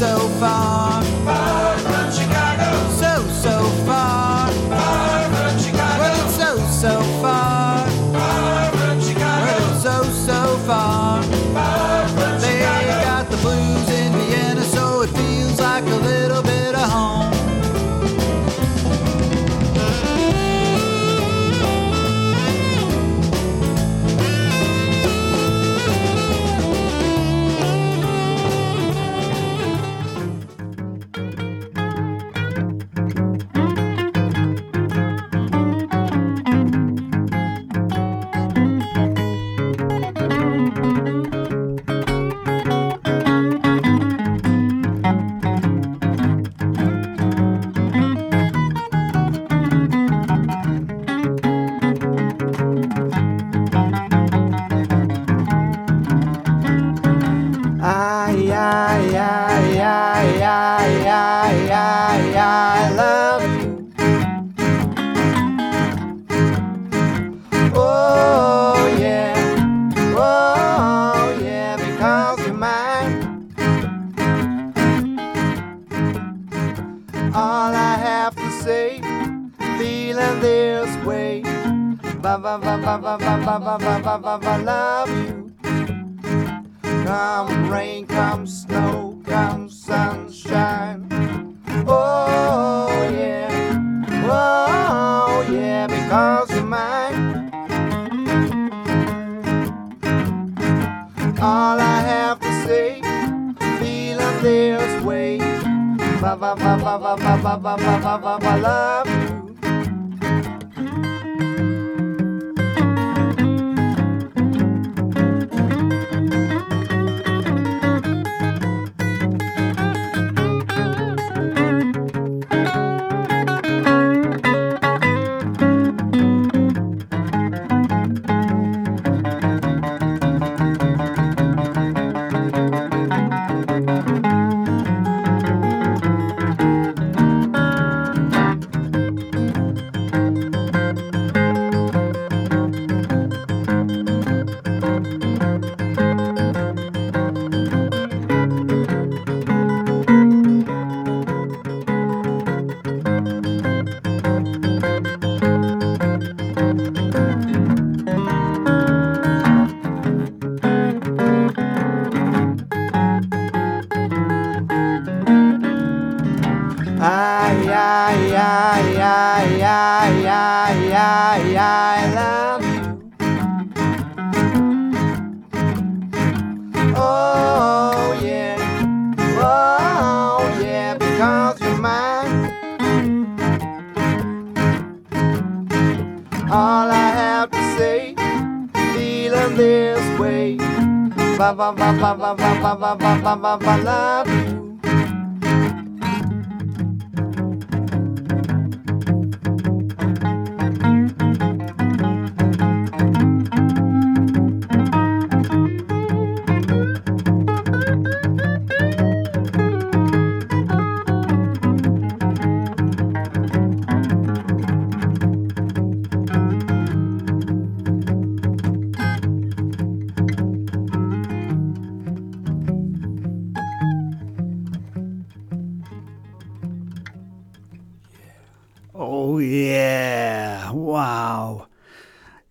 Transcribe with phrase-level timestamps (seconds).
[0.00, 0.79] so far.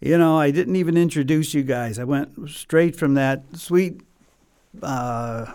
[0.10, 2.00] You know, I didn't even introduce you guys.
[2.00, 4.02] I went straight from that sweet,
[4.82, 5.54] uh,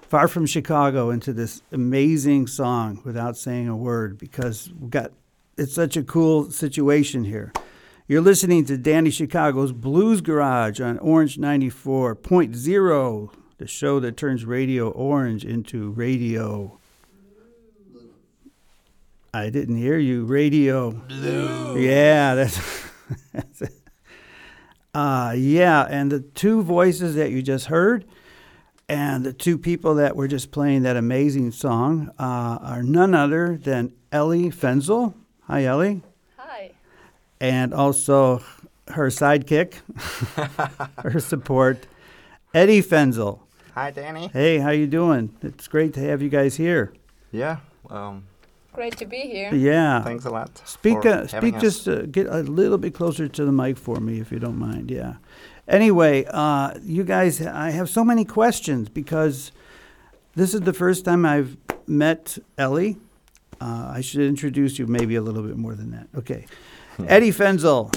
[0.00, 5.12] far from Chicago into this amazing song without saying a word because we got
[5.58, 7.52] it's such a cool situation here.
[8.06, 14.88] You're listening to Danny Chicago's Blues Garage on Orange 94.0, the show that turns Radio
[14.88, 16.78] Orange into radio.
[19.34, 20.24] I didn't hear you.
[20.24, 20.92] Radio.
[20.92, 21.78] Blue.
[21.78, 22.86] Yeah, that's.
[23.32, 23.72] that's it.
[24.94, 28.04] Uh, yeah, and the two voices that you just heard,
[28.88, 33.58] and the two people that were just playing that amazing song uh, are none other
[33.58, 35.14] than Elli Fenzl.
[35.46, 36.02] Hi, Elli.
[36.36, 36.70] Hi.
[37.40, 38.42] And also
[38.88, 39.74] her sidekick,
[41.02, 41.86] her support,
[42.54, 43.40] Edi Fenzl.
[43.74, 44.28] Hi, Danny.
[44.28, 45.36] Hey, how you doing?
[45.42, 46.92] It's great to have you guys here.
[47.30, 47.58] Yeah.
[47.90, 48.24] Um,
[48.78, 49.52] Great to be here.
[49.52, 50.04] Yeah.
[50.04, 50.50] thanks a lot.
[50.64, 51.56] Speak, for uh, speak.
[51.56, 51.62] us.
[51.62, 54.56] Just uh, get a little bit closer to the mic for me, if you don't
[54.56, 54.88] mind.
[54.88, 55.14] Yeah.
[55.66, 59.50] Anyway, uh, you guys, I have so many questions because
[60.38, 61.56] This is the first time I've
[61.88, 62.96] met Elli.
[63.60, 66.06] Uh, I should introduce you maybe a little bit more than that.
[66.16, 66.46] Okay.
[67.00, 67.92] Edi Fenzl,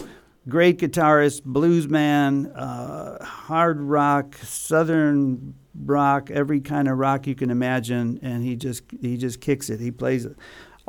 [0.49, 5.53] great guitarist, blues man, uh, hard rock, southern
[5.85, 9.79] rock, every kind of rock you can imagine, and he just he just kicks it.
[9.79, 10.25] He plays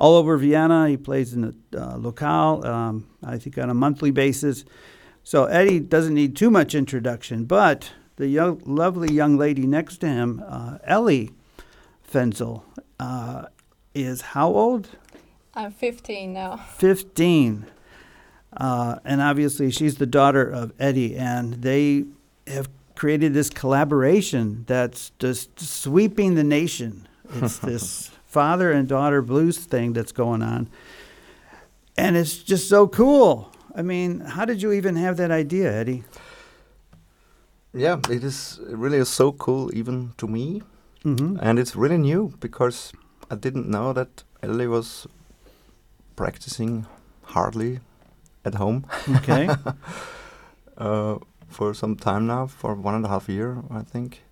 [0.03, 0.89] all over Vienna.
[0.89, 4.65] He plays in the uh, locale, um, I think on a monthly basis.
[5.23, 10.09] So Edi doesn't need too much introduction, but the young, lovely young lady next to
[10.09, 11.31] him, uh, Elli
[12.13, 12.65] Fenzl,
[12.99, 13.47] uh,
[13.95, 14.89] is how old?
[15.55, 16.57] I'm 15 now.
[16.57, 17.67] 15.
[18.57, 22.07] Uh, and obviously, she's the daughter of Edi, and they
[22.49, 27.07] have created this collaboration that's just sweeping the nation.
[27.35, 30.69] It's this father and daughter blues thing that's going on.
[31.97, 33.51] And it's just so cool.
[33.77, 36.03] I mean, how did you even have that idea, Edi?
[37.75, 40.63] Yeah, it is really so cool even to me,
[41.05, 41.37] Mm-hmm.
[41.43, 42.93] and it's really new because
[43.31, 45.07] I didn't know that Elli was
[46.15, 46.87] practicing
[47.35, 47.81] hardly
[48.45, 48.85] at home
[49.17, 49.49] Okay.
[50.79, 51.17] uh,
[51.49, 54.23] for some time now, for one and a half year, I think.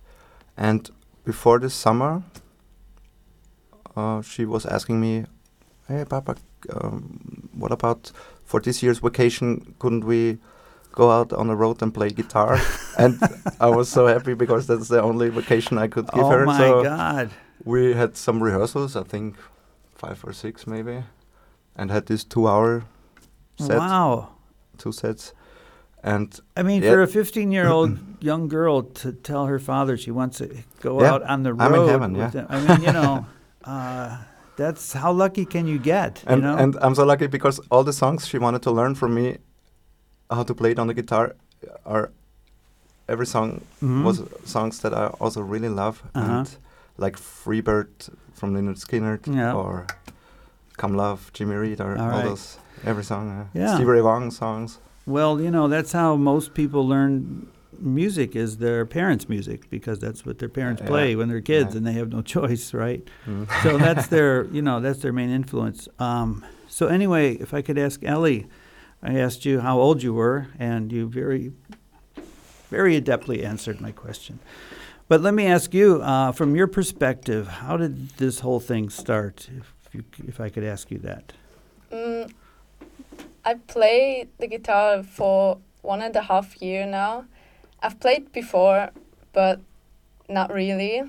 [0.57, 0.89] And
[1.25, 2.23] before this summer,
[3.95, 5.25] uh, she was asking me,
[5.87, 6.35] "Hey, Papa,
[6.73, 8.11] um, what about
[8.45, 9.75] for this year's vacation?
[9.79, 10.37] Couldn't we
[10.93, 12.59] go out on the road and play guitar?"
[12.97, 13.19] and
[13.59, 16.43] I was so happy because that's the only vacation I could give oh her.
[16.43, 17.29] Oh my so God.
[17.65, 19.35] we had some rehearsals, I think
[19.95, 21.03] five or six maybe,
[21.75, 22.83] and had this two-hour
[23.57, 24.29] set, Wow.
[24.77, 25.33] two sets,
[26.03, 26.91] and I mean, Yeah.
[26.93, 30.47] for a 15 year old young girl to tell her father she wants to
[30.81, 31.61] go Yeah, out on the road.
[31.61, 32.45] I'm in heaven, yeah.
[32.49, 33.25] I mean, you know,
[33.65, 34.17] uh,
[34.55, 36.23] that's how lucky can you get?
[36.27, 36.57] and you know?
[36.57, 39.37] and I'm so lucky because all the songs she wanted to learn from me,
[40.29, 41.35] how to play it on the guitar,
[41.85, 42.11] are
[43.07, 44.03] every song Mhm.
[44.03, 46.25] was songs that I also really love, Uh-huh.
[46.31, 46.57] and
[46.97, 49.53] like Freebird from Lynyrd Skynyrd Yeah.
[49.53, 49.85] or
[50.77, 52.25] Come Love, Jimmy Reed, or All all, right.
[52.25, 53.75] those every song, uh, Yeah.
[53.75, 54.79] Stevie Ray Vaughan songs.
[55.05, 57.47] Well, you know, that's how most people learn
[57.81, 60.87] music is their parents' music because that's what their parents Yeah.
[60.87, 61.77] play when they're kids Yeah.
[61.79, 63.05] and they have no choice, right?
[63.27, 63.47] Mm.
[63.63, 65.87] so that's their, you know, that's their main influence.
[65.99, 68.47] Um, so anyway, if I could ask Elli,
[69.03, 71.51] I asked you how old you were, and you very,
[72.69, 74.39] very adeptly answered my question.
[75.07, 79.49] But let me ask you, uh, from your perspective, how did this whole thing start?
[79.57, 81.33] If you, if I could ask you that.
[81.91, 82.31] Mm,
[83.43, 87.25] I play the guitar for one and a half year now.
[87.81, 88.91] I've played before,
[89.33, 89.59] but
[90.29, 91.03] not really.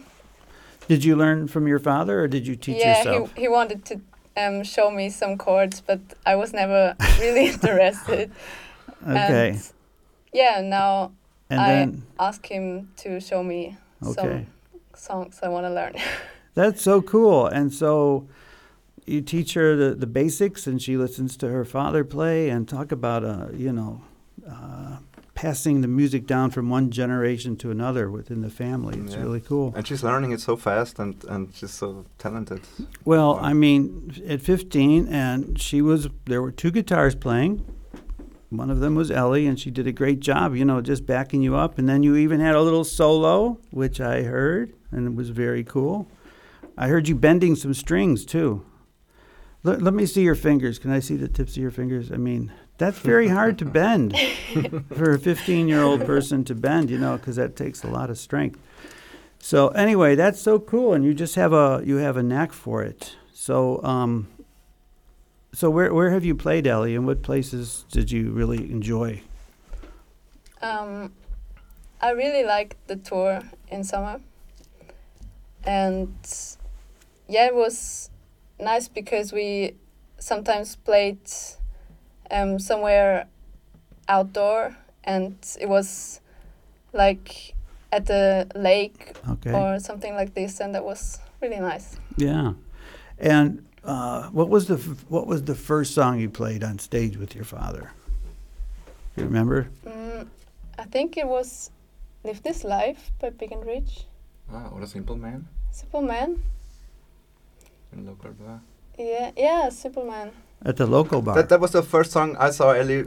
[0.89, 3.33] Did you learn from your father, or did you teach yeah, yourself?
[3.35, 4.01] he he wanted to
[4.37, 8.31] um, show me some chords, but I was never really interested.
[9.05, 9.73] Okay, And
[10.33, 11.11] yeah, now
[11.51, 14.13] and I then ask him to show me okay.
[14.15, 14.47] some
[14.95, 15.95] songs I want to learn.
[16.55, 17.47] That's so cool.
[17.47, 18.29] And so
[19.07, 22.93] you teach her the, the basics, and she listens to her father play and talk
[22.93, 24.03] about, uh, you know,
[24.49, 24.99] uh,
[25.43, 28.97] passing the music down from one generation to another within the family.
[28.97, 29.23] It's Yeah.
[29.23, 29.73] really cool.
[29.77, 32.61] And she's learning it so fast, and and she's so talented.
[33.05, 33.41] Well.
[33.51, 37.63] I mean, at 15, and she was, there were two guitars playing.
[38.51, 41.43] One of them was Elli, and she did a great job, you know, just backing
[41.43, 41.77] you up.
[41.79, 45.65] And then you even had a little solo, which I heard, and it was very
[45.65, 46.07] cool.
[46.79, 48.63] I heard you bending some strings too.
[49.65, 50.79] Let, let me see your fingers.
[50.79, 52.13] Can I see the tips of your fingers?
[52.13, 52.53] I mean,
[52.83, 54.19] that's very hard to bend
[54.97, 58.11] for a 15 year old person to bend, you know, because that takes a lot
[58.11, 58.59] of strength.
[59.39, 62.83] So anyway, that's so cool, and you just have a you have a knack for
[62.83, 63.17] it.
[63.33, 64.29] So um,
[65.53, 69.23] so where where have you played, Elli, and what places did you really enjoy?
[70.61, 71.13] Um,
[72.01, 74.21] I really liked the tour in summer,
[75.65, 76.15] and
[77.29, 78.11] yeah, it was
[78.59, 79.77] nice because we
[80.19, 81.21] sometimes played
[82.33, 83.27] um, somewhere
[84.09, 86.21] outdoor, and it was
[86.93, 87.55] like
[87.93, 91.97] at the lake Okay, or something like this, and that was really nice.
[92.17, 92.55] yeah,
[93.19, 97.17] and uh, what was the f- what was the first song you played on stage
[97.17, 97.93] with your father?
[99.17, 99.69] You remember?
[99.87, 100.27] Mm,
[100.79, 101.71] I think it was
[102.25, 104.07] "Live This Life" by Big and Rich.
[104.51, 106.43] Ah, what a simple man Simple Man.
[107.93, 108.61] in local bar.
[108.99, 110.31] Yeah, yeah, Simple Man.
[110.65, 111.35] At the local bar.
[111.35, 113.05] That that was the first song I saw Elli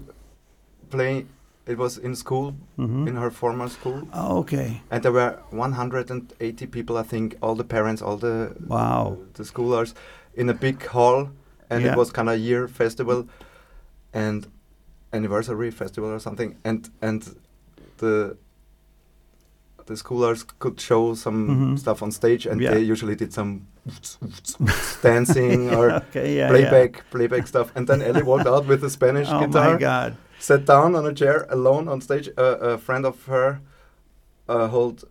[0.89, 1.29] playing.
[1.67, 4.81] It was in school, hmm in her former school, oh, okay.
[4.91, 6.95] and there were 180 people.
[6.97, 9.17] I think all the parents, all the Wow.
[9.33, 9.93] the schoolers,
[10.35, 11.29] in a big hall,
[11.69, 11.91] and Yeah.
[11.93, 13.25] it was kind of year festival,
[14.13, 14.45] and
[15.11, 17.35] anniversary festival or something, and and
[17.97, 18.37] the
[19.87, 21.79] the schoolers could show some Mhm.
[21.79, 22.71] stuff on stage, and Yeah.
[22.73, 23.61] they usually did some
[25.01, 27.71] dancing or okay, yeah, playback playback stuff.
[27.75, 29.37] And then Elli walked out with a Spanish Yeah.
[29.39, 30.17] Oh guitar, my God.
[30.39, 32.29] sat down on a chair alone on stage.
[32.37, 33.59] Uh, a friend of her
[34.47, 35.03] uh, hold,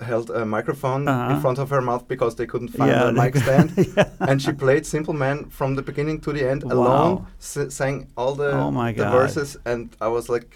[0.00, 1.34] held a microphone Uh-huh.
[1.34, 3.72] in front of her mouth because they couldn't find yeah, a mic stand.
[3.96, 4.08] yeah.
[4.20, 6.72] and she played Simple Man from the beginning to the end Wow.
[6.74, 10.54] alone, s- sang all the, Oh the verses, and I was like,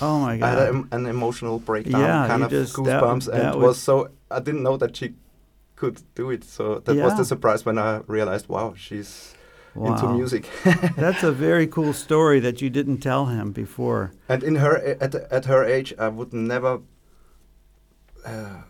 [0.00, 0.46] Oh my god!
[0.46, 3.58] I had a, an emotional breakdown, Yeah, kind of just- that- goosebumps, and that it
[3.58, 4.08] was- was so.
[4.30, 5.14] I didn't know that she
[5.76, 9.34] could do it, so that was the surprise when I realized, wow, she's
[9.74, 10.48] into music.
[10.96, 14.10] That's a very cool story that you didn't tell him before.
[14.28, 16.80] and in her at at her age, I would never.
[18.24, 18.62] Uh,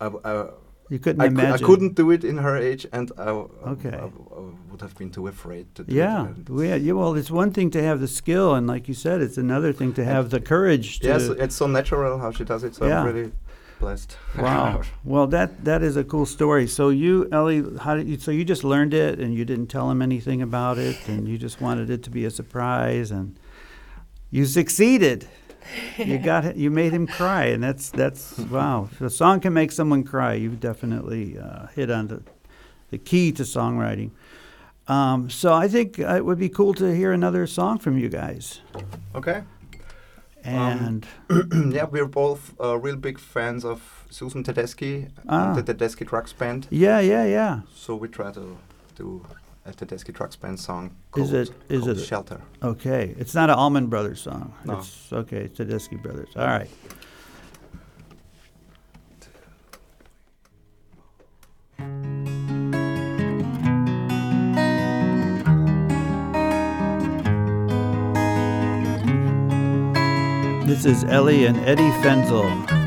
[0.00, 0.48] I, I,
[0.90, 3.30] You couldn't I, cou- I couldn't do it in her age, and I,
[3.74, 3.90] Okay.
[4.04, 6.48] I I would have been too afraid to do Yeah, it.
[6.48, 6.92] and- yeah.
[6.92, 9.92] Well, it's one thing to have the skill, and like you said, it's another thing
[9.94, 11.06] to have the courage to.
[11.08, 12.74] Yes, it's so natural how she does it.
[12.74, 13.00] So Yeah.
[13.00, 13.32] I'm really
[13.80, 14.16] blessed.
[14.38, 14.82] Wow.
[15.04, 16.66] well, that that is a cool story.
[16.66, 18.18] So you, Elli, how did you?
[18.18, 21.38] So you just learned it, and you didn't tell him anything about it, and you
[21.38, 23.38] just wanted it to be a surprise, and
[24.30, 25.26] you succeeded.
[25.96, 26.56] You got it.
[26.56, 28.88] You made him cry, and that's that's wow.
[28.92, 32.22] If a song can make someone cry, you've definitely uh, hit on the
[32.90, 34.10] the key to songwriting.
[34.88, 38.60] Um, so I think it would be cool to hear another song from you guys.
[39.14, 39.42] okay.
[40.46, 41.06] And
[41.74, 45.52] yeah, we're both uh, real big fans of Susan Tedeschi Ah.
[45.54, 46.66] the Tedeschi Trucks Band.
[46.70, 47.60] yeah, yeah, yeah.
[47.74, 48.56] So we try to
[48.94, 49.24] do
[49.64, 50.86] a Tedeschi Trucks Band song.
[51.16, 52.40] Is Called, it- is called it- Shelter?
[52.62, 54.52] Okay, it's not an Allman Brothers song.
[54.64, 54.78] No.
[54.78, 56.28] It's okay, Tedeschi Brothers.
[56.36, 56.70] All right.
[70.76, 72.85] This is Elli and Edi Fenzl.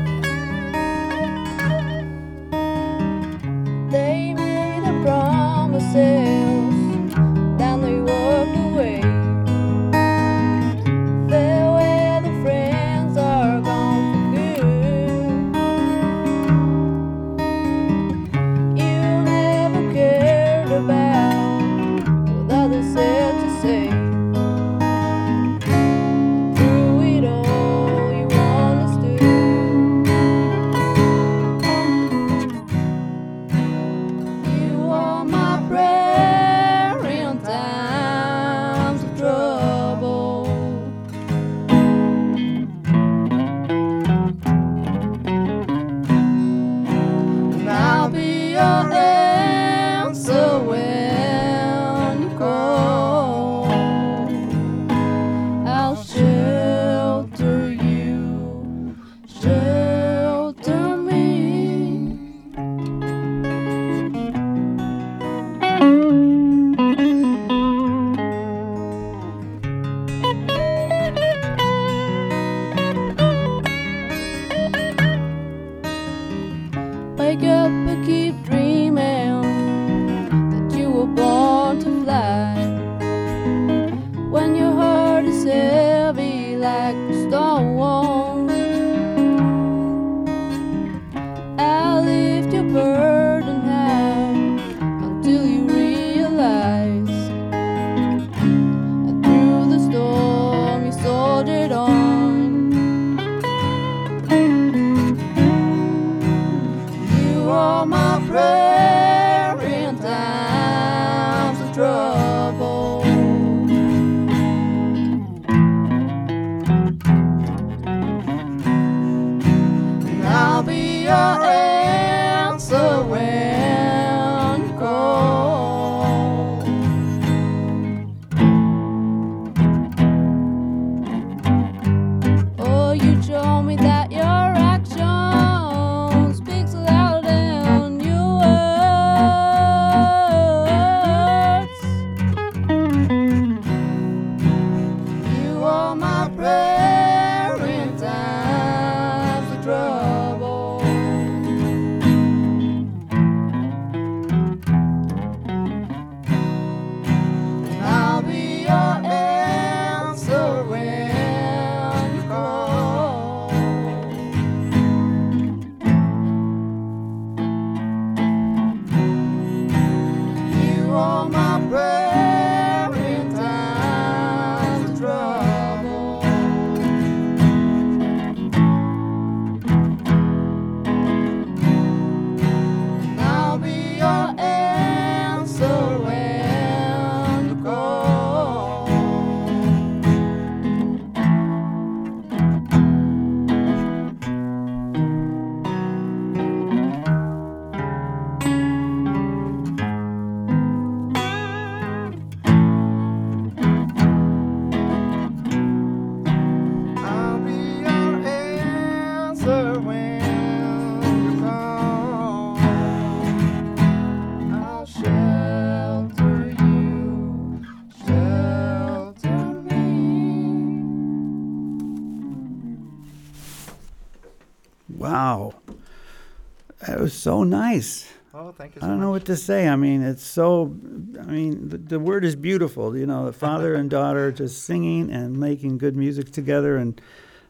[227.20, 228.10] So nice.
[228.32, 228.80] Oh, thank you.
[228.82, 229.68] I don't know what to say.
[229.68, 230.74] I mean, it's so.
[231.20, 232.96] I mean, the, the word is beautiful.
[232.96, 236.98] You know, the father and daughter just singing and making good music together and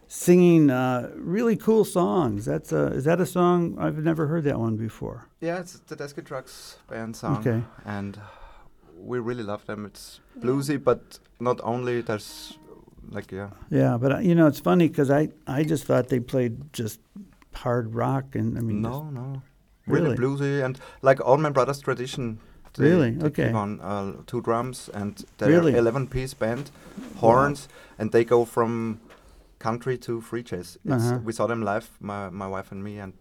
[0.09, 2.47] singing uh, really cool songs.
[2.47, 2.87] That's a.
[2.87, 3.77] Is that a song?
[3.79, 5.29] I've never heard that one before.
[5.41, 7.39] Yeah, it's Tedeschi Trucks band song.
[7.39, 7.63] Okay.
[7.85, 8.19] And
[8.97, 9.87] we really love them.
[9.87, 12.01] It's bluesy, but not only.
[12.01, 12.59] There's
[13.09, 13.51] like yeah.
[13.71, 16.99] Yeah, but uh, you know, it's funny because I I just thought they played just
[17.55, 19.43] hard rock and I mean, no, no.
[19.93, 20.11] Really?
[20.11, 20.17] Really?
[20.17, 22.39] bluesy and like Allman Brothers tradition.
[22.75, 23.11] They, Really?
[23.11, 23.53] they Okay.
[23.53, 25.75] on uh, two drums and they're Really?
[25.75, 26.71] 11 piece band,
[27.17, 27.69] horns,
[27.99, 29.01] and they go from
[29.59, 30.79] country to free jazz.
[30.85, 31.19] It's, Uh-huh.
[31.25, 33.15] We saw them live, my, my wife and me, and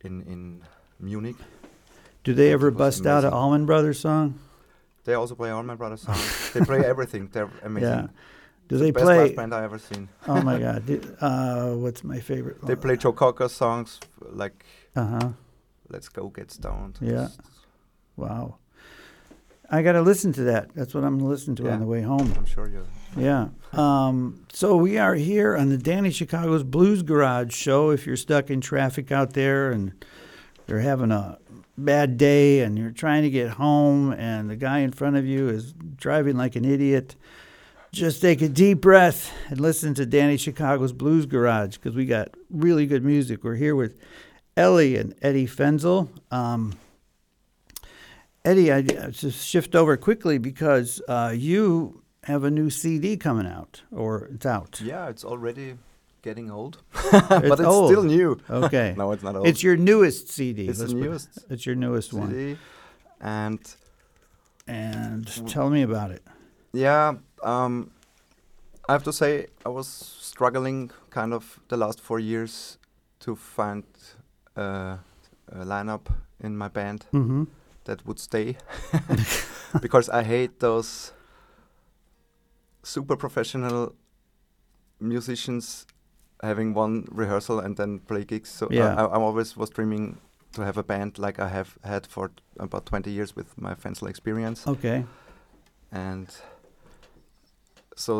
[0.00, 0.62] in in
[0.98, 1.36] Munich.
[2.24, 3.32] do they ever bust out an.
[3.32, 4.34] Allman Brothers song?
[5.04, 6.50] They also play Allman Brothers songs.
[6.52, 7.28] they play everything.
[7.32, 7.88] They're amazing.
[7.90, 8.06] Yeah.
[8.68, 9.18] Do It's they the best play?
[9.24, 10.08] live band I ever seen.
[10.28, 10.82] Oh my God!
[11.20, 12.56] Uh, what's my favorite?
[12.66, 14.00] They play Joe Cocker songs
[14.42, 14.64] like
[14.96, 15.28] Uh huh.
[15.90, 17.28] "Let's Go Get Stoned." Yeah.
[18.16, 18.56] Wow.
[19.72, 20.74] I got to listen to that.
[20.74, 21.74] That's what I'm going to listen to Yeah.
[21.74, 22.32] on the way home.
[22.36, 22.84] I'm sure you.
[23.16, 23.48] Yeah.
[23.72, 27.90] Um, so we are here on the Danny Chicago's Blues Garage show.
[27.90, 29.92] If you're stuck in traffic out there and
[30.66, 31.38] you're having a
[31.78, 35.48] bad day and you're trying to get home and the guy in front of you
[35.48, 37.14] is driving like an idiot,
[37.92, 42.28] just take a deep breath and listen to Danny Chicago's Blues Garage because we got
[42.50, 43.44] really good music.
[43.44, 43.98] We're here with
[44.60, 46.08] Elli and Edi Fenzl.
[46.30, 46.74] Um,
[48.46, 53.82] Edi, I just shift over quickly because uh, you have a new CD coming out,
[53.90, 54.80] or it's out.
[54.84, 55.76] Yeah, it's already
[56.22, 56.78] getting old,
[57.12, 57.90] but it's old.
[57.90, 58.38] still new.
[58.50, 58.94] Okay.
[58.98, 59.46] no, it's not old.
[59.46, 60.68] It's your newest CD.
[60.68, 62.58] It's the let's put- newest It's your newest one.
[63.20, 63.60] And
[64.66, 66.22] And tell me about it.
[66.72, 67.90] yeah, um,
[68.88, 69.86] I have to say I was
[70.20, 72.78] struggling kind of the last four years
[73.20, 73.84] to find
[74.56, 74.96] uh,
[75.52, 76.06] a lineup
[76.40, 77.44] in my band Mm-hmm.
[77.84, 78.56] that would stay
[79.82, 81.12] because I hate those
[82.82, 83.94] super professional
[85.00, 85.86] musicians
[86.42, 88.48] having one rehearsal and then play gigs.
[88.50, 88.94] So Yeah.
[88.94, 90.16] I, I always was dreaming
[90.52, 94.08] to have a band like I have had for about 20 years with my Fenzl
[94.08, 94.66] experience.
[94.66, 95.04] Okay.
[95.92, 96.28] And
[98.00, 98.12] so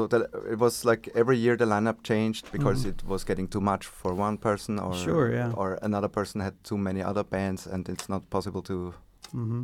[0.53, 2.91] it was like every year the lineup changed because Mhm.
[2.91, 5.53] it was getting too much for one person or Sure, yeah.
[5.61, 8.93] or another person had too many other bands and it's not possible to
[9.35, 9.63] Mm-hmm.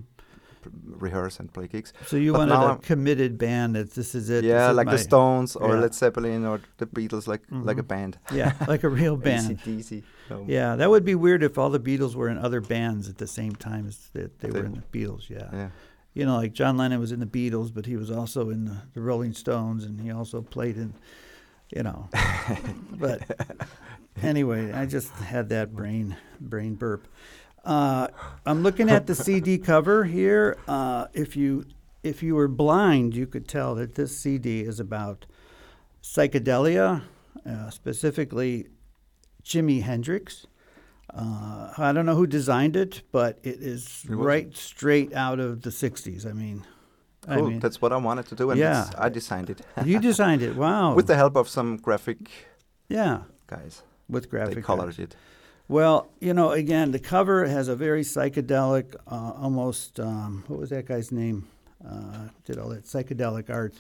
[0.98, 1.92] rehearse and play gigs.
[2.06, 4.42] So you But wanted a I'm- committed band that this is it.
[4.44, 5.80] yeah, is like the Stones or yeah.
[5.82, 7.88] Led Zeppelin or the Beatles, like like a Mhm.
[7.94, 8.18] band.
[8.32, 9.50] Yeah, like a real band.
[9.50, 10.02] AC/DC.
[10.30, 10.44] No.
[10.48, 13.26] Yeah, that would be weird if all the Beatles were in other bands at the
[13.28, 15.30] same time as that they were in the Beatles.
[15.30, 15.48] Yeah.
[15.52, 15.68] Yeah.
[16.16, 18.76] You know, like John Lennon was in the Beatles, but he was also in the,
[18.94, 20.94] the Rolling Stones, and he also played in,
[21.70, 22.08] you know.
[22.90, 23.20] but
[24.22, 27.06] anyway, I just had that brain brain burp.
[27.62, 28.08] Uh,
[28.46, 30.56] I'm looking at the CD cover here.
[30.66, 31.66] Uh, if you
[32.02, 35.26] if you were blind, you could tell that this CD is about
[36.02, 37.02] psychedelia,
[37.44, 38.68] uh, specifically
[39.44, 40.46] Jimi Hendrix.
[41.14, 45.62] Uh, I don't know who designed it, but it is It right straight out of
[45.62, 46.26] the '60s.
[46.26, 46.64] I mean,
[47.28, 47.50] I Cool.
[47.50, 48.90] mean, That's what I wanted to do, and Yeah.
[48.98, 50.56] I designed it you designed it.
[50.56, 50.94] Wow.
[50.94, 52.18] with the help of some graphic
[52.88, 53.82] yeah, guys.
[54.08, 54.54] with graphic.
[54.56, 55.16] they colored it.
[55.68, 59.98] Well, you know, again, the cover has a very psychedelic, uh, almost.
[59.98, 61.48] Um, what was that guy's name?
[61.84, 63.74] Uh, did all that psychedelic art.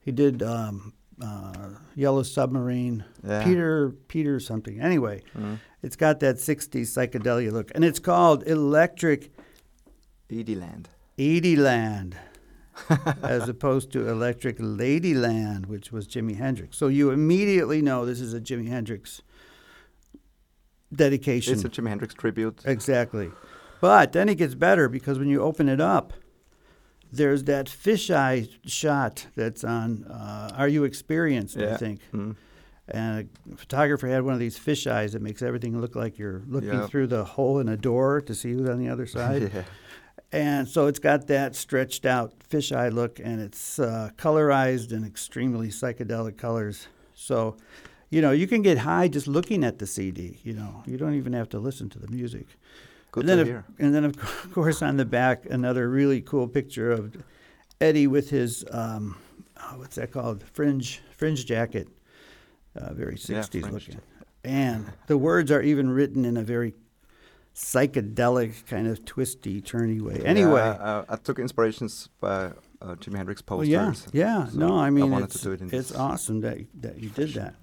[0.00, 3.04] He did um, uh, Yellow Submarine.
[3.26, 3.44] Yeah.
[3.44, 4.80] Peter Peter something.
[4.80, 5.58] Anyway, Mm.
[5.82, 9.30] It's got that '60s psychedelia look, and it's called Electric
[10.30, 10.88] Edie Land.
[11.18, 12.14] Edieland,
[13.22, 16.76] as opposed to Electric Ladyland, which was Jimi Hendrix.
[16.76, 19.22] So you immediately know this is a Jimi Hendrix
[20.94, 21.54] dedication.
[21.54, 22.62] It's a Jimi Hendrix tribute.
[22.64, 23.30] Exactly.
[23.80, 26.12] But then it gets better because when you open it up,
[27.12, 32.00] there's that fisheye shot that's on uh, Are You Experienced, I think.
[32.12, 32.36] Mm.
[32.90, 36.42] And a photographer had one of these fish eyes that makes everything look like you're
[36.46, 36.86] looking Yeah.
[36.86, 39.50] through the hole in a door to see who's on the other side.
[39.54, 39.62] yeah.
[40.30, 45.68] And so it's got that stretched out fisheye look, and it's uh, colorized in extremely
[45.68, 46.86] psychedelic colors.
[47.14, 47.56] So,
[48.10, 50.38] you know, you can get high just looking at the CD.
[50.44, 52.46] You know, you don't even have to listen to the music.
[53.10, 53.64] Good and then of.
[53.78, 54.16] And then, of
[54.52, 57.16] course, on the back, another really cool picture of
[57.80, 59.16] Edi with his um,
[59.58, 60.42] oh, what's that called?
[60.52, 61.88] Fringe fringe jacket,
[62.78, 64.00] uh, very sixties fringe looking.
[64.44, 66.74] And the words are even written in a very
[67.54, 70.22] psychedelic kind of twisty, turny way.
[70.24, 74.06] Anyway, Yeah, uh, I took inspirations by uh, Jimi Hendrix well, posters.
[74.12, 74.46] yeah, yeah.
[74.48, 77.10] So no, I mean wanted it's, to do it in it's awesome that that you
[77.10, 77.56] did that.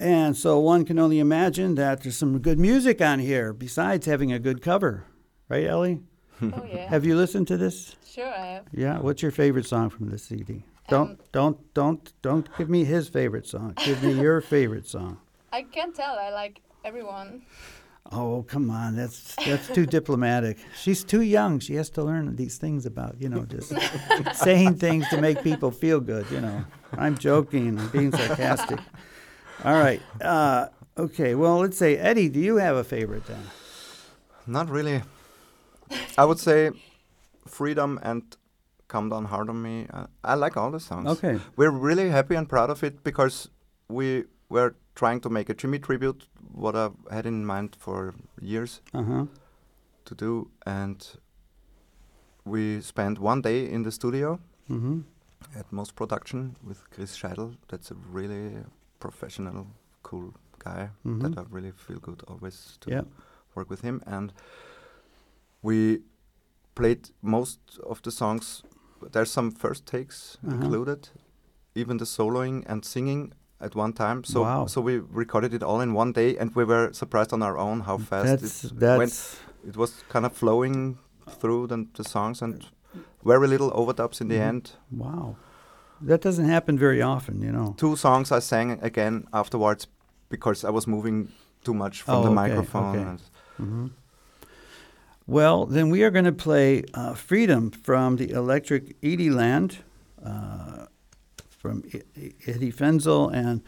[0.00, 4.32] And so one can only imagine that there's some good music on here besides having
[4.32, 5.04] a good cover.
[5.48, 6.00] Right, Elli?
[6.42, 6.88] Oh yeah.
[6.88, 7.94] Have you listened to this?
[8.04, 8.64] Sure, I have.
[8.72, 8.98] Yeah.
[8.98, 10.64] What's your favorite song from this CD?
[10.92, 13.72] Don't don't don't don't give me his favorite song.
[13.84, 15.18] Give me your favorite song.
[15.50, 16.18] I can't tell.
[16.18, 17.42] I like everyone.
[18.10, 18.94] Oh, come on.
[18.94, 20.58] That's that's too diplomatic.
[20.78, 21.60] She's too young.
[21.60, 23.72] She has to learn these things about, you know, just
[24.34, 26.62] saying things to make people feel good, you know.
[26.98, 27.78] I'm joking.
[27.78, 28.78] I'm being sarcastic.
[29.64, 30.02] All right.
[30.20, 31.34] Uh, okay.
[31.34, 33.44] Well, let's say Edi, do you have a favorite then?
[34.46, 35.00] Not really.
[36.18, 36.72] I would say
[37.46, 38.36] Freedom and
[38.92, 39.86] Come Down Hard on Me.
[39.90, 41.08] Uh, I like all the songs.
[41.08, 41.40] Okay.
[41.56, 43.48] We're really happy and proud of it because
[43.88, 48.80] we were trying to make a Jimi tribute, what I had in mind for years
[48.92, 49.24] Uh-huh.
[50.04, 50.50] to do.
[50.66, 51.16] And
[52.44, 55.00] we spent one day in the studio Mm-hmm.
[55.58, 57.56] at Most Production with Chris Scheidel.
[57.68, 58.64] That's a really
[59.00, 59.66] professional,
[60.02, 61.20] cool guy Mhm.
[61.22, 63.04] that I really feel good always to Yeah.
[63.54, 64.02] work with him.
[64.06, 64.32] And
[65.62, 66.02] we
[66.74, 67.58] played most
[67.90, 68.62] of the songs.
[69.10, 70.54] There's some first takes Uh-huh.
[70.56, 71.08] included,
[71.74, 74.24] even the soloing and singing at one time.
[74.24, 74.66] So Wow.
[74.66, 77.80] so we recorded it all in one day, and we were surprised on our own
[77.80, 79.40] how fast That's it that's went.
[79.68, 80.98] It was kind of flowing
[81.40, 82.64] through the, the songs and
[83.24, 84.48] very little overdubs in the Mhm.
[84.48, 84.76] end.
[84.90, 85.36] wow.
[86.08, 87.74] That doesn't happen very often, you know.
[87.76, 89.86] Two songs I sang again afterwards
[90.28, 91.28] because I was moving
[91.64, 92.96] too much from Oh, the okay, microphone.
[92.96, 93.08] okay.
[93.08, 93.20] and-
[93.58, 93.86] hmm
[95.26, 99.78] Well, then we are going to play uh, Freedom from the Electric Edie Land
[100.24, 100.86] uh,
[101.50, 101.84] from
[102.16, 103.62] Edi Fenzl and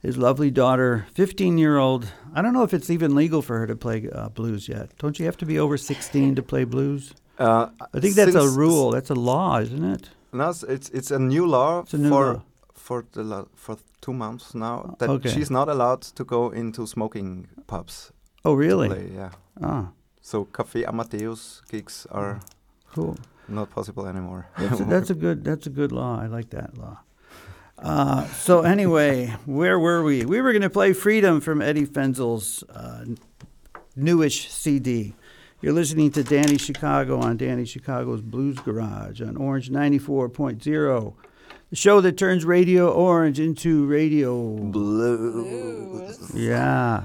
[0.00, 2.12] his lovely daughter, 15 year old.
[2.34, 4.96] I don't know if it's even legal for her to play uh, blues yet.
[4.98, 7.12] Don't you have to be over 16 to play blues?
[7.38, 10.10] Uh, I think that's a rule, that's a law, isn't it?
[10.32, 12.42] No, it's it's, a new law a new for law.
[12.74, 15.28] for the for two months now that Okay.
[15.30, 18.12] she's not allowed to go into smoking pubs.
[18.44, 18.88] Oh, really?
[18.88, 19.30] Play, yeah.
[19.62, 19.88] Ah,
[20.20, 22.40] So Café Amadeus gigs are
[22.92, 23.16] cool.
[23.48, 24.48] not possible anymore.
[24.58, 25.44] That's a, that's a good.
[25.44, 26.20] That's a good law.
[26.20, 26.98] I like that law.
[27.78, 30.24] Uh, so anyway, where were we?
[30.26, 33.04] We were going to play "Freedom" from Edi Fenzl's uh,
[33.96, 35.14] newish CD.
[35.62, 41.14] You're listening to Danny Chicago on Danny Chicago's Blues Garage on Orange 94.0,
[41.68, 44.56] the show that turns Radio Orange into radio.
[44.56, 46.10] Blue.
[46.32, 47.04] Yeah.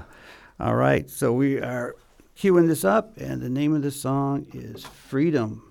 [0.58, 1.10] All right.
[1.10, 1.95] So we are
[2.38, 5.62] queuing this up, and the name of the song is Freedom.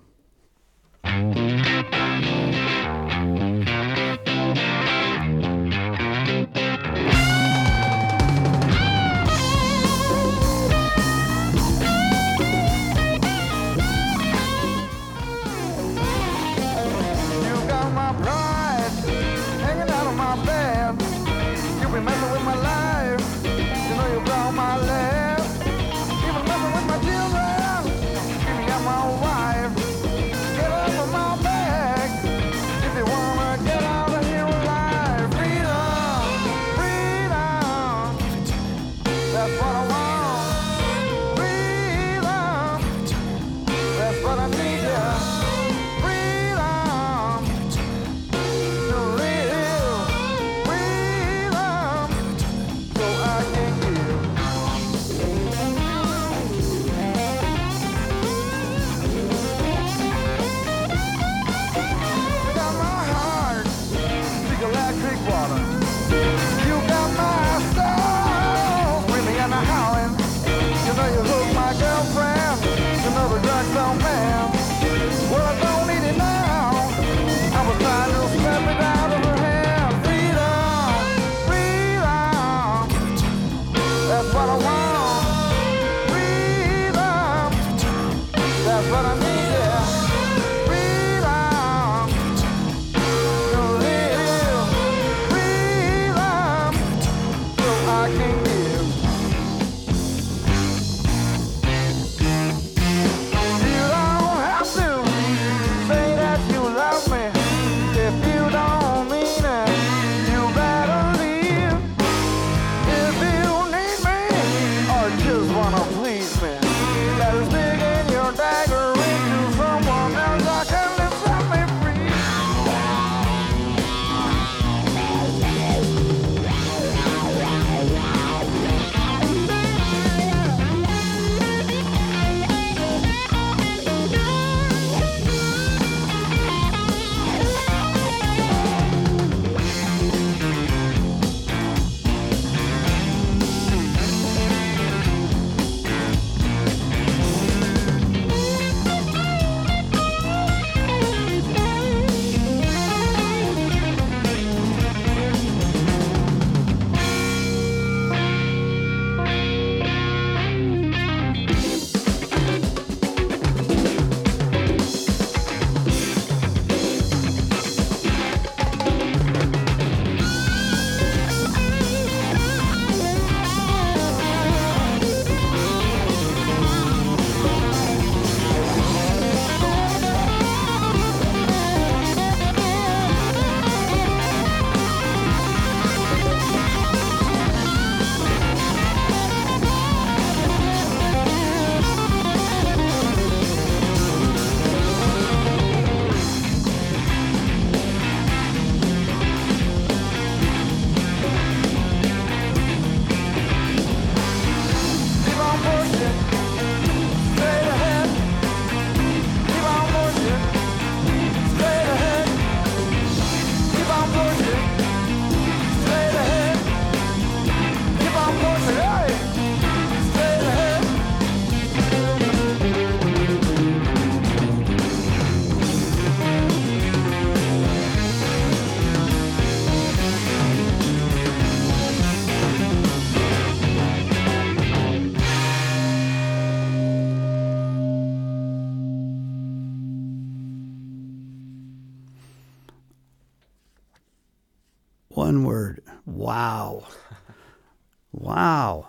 [248.25, 248.87] Wow.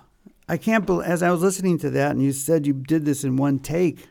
[0.49, 3.25] I can't believe, as I was listening to that and you said you did this
[3.25, 4.07] in one take,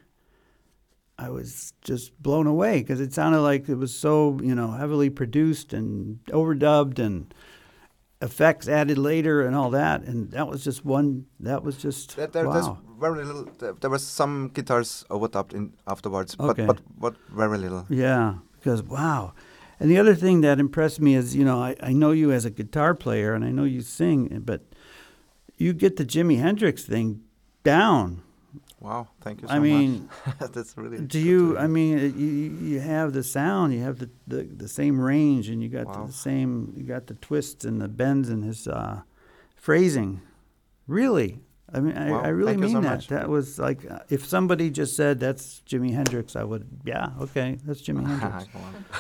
[1.17, 5.09] I was just blown away because it sounded like it was so, you know, heavily
[5.09, 7.33] produced and overdubbed and
[8.21, 10.01] effects added later and all that.
[10.01, 12.79] And that was just one, that was just, There, there, There's wow.
[12.99, 13.45] very little.
[13.59, 16.65] There, there was some guitars overdubbed in afterwards, Okay.
[16.65, 17.85] but, but but very little.
[17.89, 19.33] Yeah, because wow.
[19.79, 22.43] And the other thing that impressed me is, you know, I, I know you as
[22.43, 24.61] a guitar player and I know you sing, but
[25.57, 27.21] you get the Jimi Hendrix thing
[27.63, 28.21] down.
[28.79, 30.51] Wow, thank you so I mean, much.
[30.53, 30.99] That's really.
[30.99, 32.27] do you, I mean, uh, you,
[32.61, 36.05] you have the sound, you have the, the, the same range, and you got Wow.
[36.05, 39.01] the same, you got the twists and the bends in his uh,
[39.55, 40.21] phrasing.
[40.87, 41.39] Really?
[41.73, 42.89] I mean, I, Wow, I really thank mean so that.
[42.89, 43.07] much.
[43.07, 47.57] That was like, uh, if somebody just said that's Jimi Hendrix, I would, yeah, okay,
[47.65, 48.05] that's Jimi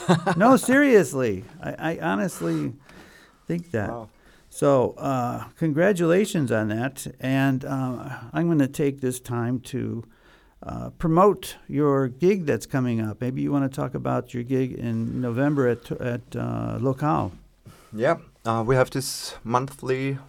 [0.07, 0.35] Hendrix.
[0.35, 1.43] No, seriously.
[1.61, 2.73] I, I honestly
[3.45, 3.89] think that.
[3.91, 4.09] Wow.
[4.55, 7.07] So, uh, congratulations on that.
[7.19, 10.05] And uh, I'm going to take this time to
[10.63, 13.19] uh, promote your gig that's coming up.
[13.19, 17.33] Maybe you want to talk about your gig in November at, at uh, Local.
[17.91, 18.15] Yeah,
[18.45, 20.19] uh, we have this monthly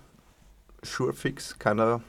[0.83, 2.03] sure fix kind of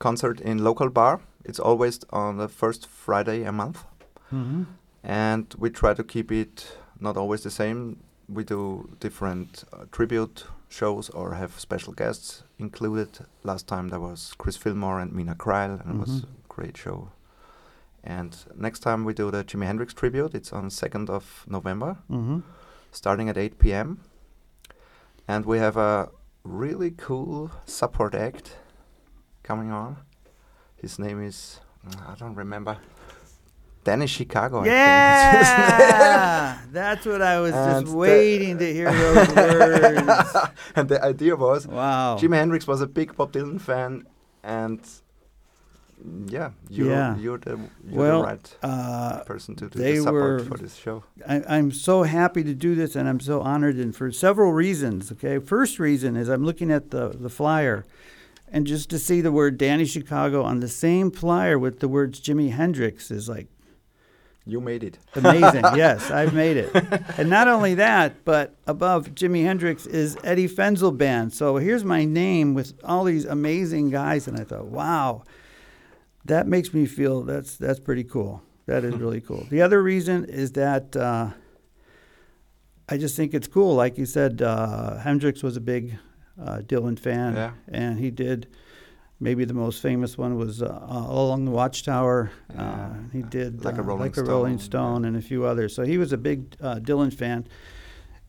[0.00, 1.20] concert in local bar.
[1.44, 3.84] It's always on the first Friday a month,
[4.32, 4.64] Mm-hmm.
[5.04, 7.98] and we try to keep it not always the same.
[8.28, 13.18] We do different uh, tribute shows or have special guests included.
[13.42, 16.24] Last time there was Chris Fillmore and Mina Kreil, and it was Mhm.
[16.24, 17.10] a great show.
[18.02, 20.34] And next time we do the Jimi Hendrix tribute.
[20.34, 22.40] It's on 2nd of November Mm-hmm.
[22.90, 23.98] starting at 8 p.m.
[25.28, 26.10] And we have a
[26.44, 28.56] really cool support act
[29.42, 29.96] coming on.
[30.76, 32.76] His name is, mm, I don't remember,
[33.84, 34.64] Danny Chicago.
[34.64, 40.36] Yeah, that's what I was And just waiting to hear those words.
[40.76, 42.16] and the idea was Wow.
[42.18, 44.06] Jimi Hendrix was a big Bob Dylan fan,
[44.42, 44.80] and
[46.26, 47.16] yeah, you're, Yeah.
[47.16, 50.74] you're, the, you're Well, the right uh, person to do the support were- for this
[50.76, 51.04] show.
[51.26, 55.12] I, I'm so happy to do this, and I'm so honored, and for several reasons.
[55.12, 57.84] Okay, first reason is I'm looking at the the flyer,
[58.52, 62.20] and just to see the word Danny Chicago on the same flyer with the words
[62.20, 63.46] Jimi Hendrix is like
[64.46, 64.98] You made it.
[65.14, 65.64] amazing.
[65.74, 66.70] yes, I've made it,
[67.18, 71.32] and not only that, but above Jimi Hendrix is Edi Fenzl Band.
[71.32, 75.22] So here's my name with all these amazing guys, and I thought, wow,
[76.26, 78.42] that makes me feel that's that's pretty cool.
[78.66, 79.46] That is really cool.
[79.50, 81.30] The other reason is that uh,
[82.88, 83.74] I just think it's cool.
[83.74, 85.96] Like you said, uh, Hendrix was a big
[86.40, 87.52] uh, Dylan fan, Yeah.
[87.68, 88.46] and he did.
[89.24, 92.30] Maybe the most famous one was uh, All Along the Watchtower.
[92.50, 92.94] Uh, Yeah.
[93.10, 95.08] he did Like a uh, Rolling like a Rolling Stone, Stone yeah.
[95.08, 95.74] and a few others.
[95.74, 97.46] So he was a big uh, Dylan fan,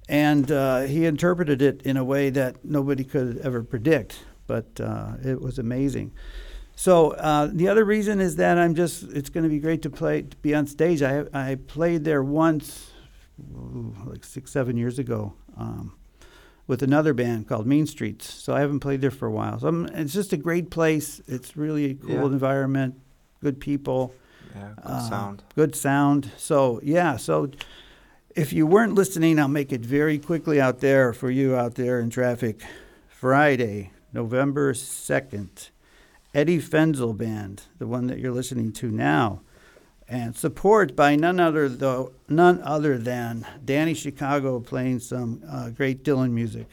[0.07, 4.19] and uh, he interpreted it in a way that nobody could ever predict.
[4.47, 6.13] But uh, it was amazing.
[6.77, 9.89] So uh, the other reason is that I'm just it's going to be great to
[9.89, 11.01] play to be on stage.
[11.01, 12.91] I I played there once,
[13.53, 15.93] ooh, like six seven years ago, um,
[16.67, 18.31] with another band called Mean Streets.
[18.33, 19.59] So I haven't played there for a while.
[19.59, 21.21] So I'm, it's just a great place.
[21.27, 22.25] It's really a cool Yeah.
[22.25, 22.95] environment,
[23.41, 24.13] good people
[24.55, 25.43] Yeah, good uh, sound.
[25.55, 26.31] Good sound.
[26.37, 27.17] So yeah.
[27.17, 27.51] So
[28.35, 31.99] if you weren't listening, I'll make it very quickly out there for you out there
[31.99, 32.61] in traffic.
[33.09, 35.69] Friday, November second,
[36.33, 39.41] Edi Fenzl Band, the one that you're listening to now,
[40.07, 46.03] and support by none other though none other than Danny Chicago playing some uh, great
[46.03, 46.67] Dylan music.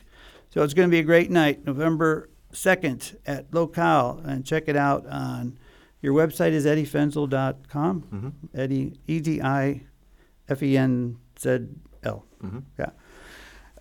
[0.51, 4.77] So it's going to be a great night, November second at Locale, and check it
[4.77, 5.59] out on.
[6.03, 8.01] Your website is edifenzl.com.
[8.01, 8.29] hmm
[8.61, 9.83] Edi, E D I
[10.49, 11.61] F E N Z
[12.03, 12.27] L.
[12.41, 12.59] hmm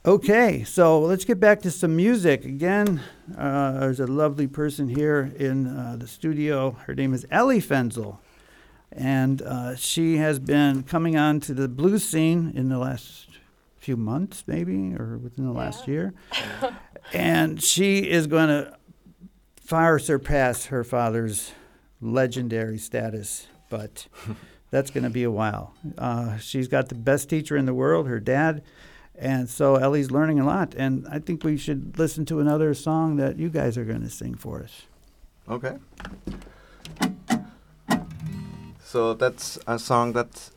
[0.03, 2.43] Okay, so let's get back to some music.
[2.45, 3.01] Again,
[3.37, 6.71] uh, there's a lovely person here in uh, the studio.
[6.71, 8.17] Her name is Elli Fenzl.
[8.91, 13.27] And uh, she has been coming on to the blues scene in the last
[13.77, 16.13] few months, maybe, or within the last year.
[17.13, 18.77] and she is going to
[19.55, 21.53] far surpass her father's
[22.01, 24.07] legendary status, but
[24.71, 25.73] that's going to be a while.
[25.97, 28.63] Uh, she's got the best teacher in the world, her dad.
[29.15, 30.73] And so Elli's learning a lot.
[30.75, 34.09] And I think we should listen to another song that you guys are going to
[34.09, 34.83] sing for us.
[35.47, 35.77] Okay.
[38.91, 40.49] So that's a song that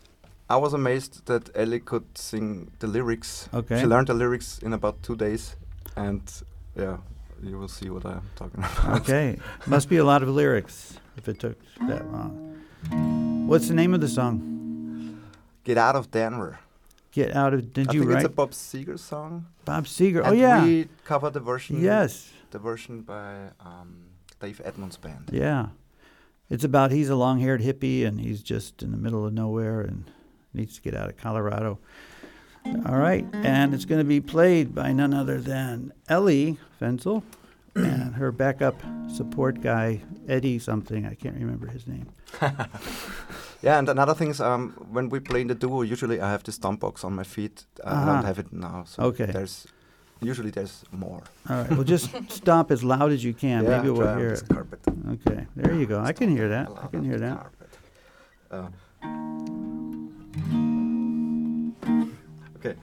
[0.51, 3.49] I was amazed that Elli could sing the lyrics.
[3.55, 3.79] Okay.
[3.79, 5.55] She learned the lyrics in about two days,
[5.94, 6.20] and
[6.75, 6.97] yeah,
[7.40, 9.03] you will see what I'm talking about.
[9.03, 9.38] Okay.
[9.66, 13.47] Must be a lot of lyrics if it took that long.
[13.47, 15.23] What's the name of the song?
[15.62, 16.59] Get out of Denver.
[17.12, 17.73] Get out of.
[17.73, 19.47] Did I you think write it's a Bob Seger song.
[19.64, 20.23] Bob Seger?
[20.25, 20.64] Oh and yeah.
[20.64, 21.81] We covered the version.
[21.81, 22.33] yes.
[22.51, 24.07] The version by um,
[24.40, 25.31] Dave Edmunds band.
[25.33, 25.68] Yeah.
[26.50, 30.04] It's about he's a long-haired hippie and he's just in the middle of nowhere and
[30.52, 31.78] needs to get out of Colorado.
[32.87, 37.22] All right, and it's going to be played by none other than Elli Fenzl
[37.74, 38.74] and her backup
[39.12, 41.04] support guy Edi something.
[41.07, 42.07] I can't remember his name.
[43.62, 46.42] Yeah, and another thing is, um, when we play in the duo, usually I have
[46.44, 47.64] this stomp box on my feet.
[47.83, 48.04] I Uh-huh.
[48.12, 49.24] don't have it now, so Okay.
[49.33, 49.66] there's
[50.20, 51.22] usually there's more.
[51.48, 53.64] All right, well just stop as loud as you can.
[53.68, 54.42] Maybe we'll hear it.
[54.48, 54.81] carpet.
[55.11, 56.00] Okay, there you go.
[56.00, 56.68] I can hear that.
[56.83, 57.38] I can hear that.
[57.38, 57.70] carpet.
[58.50, 58.68] Uh,
[62.57, 62.77] okay.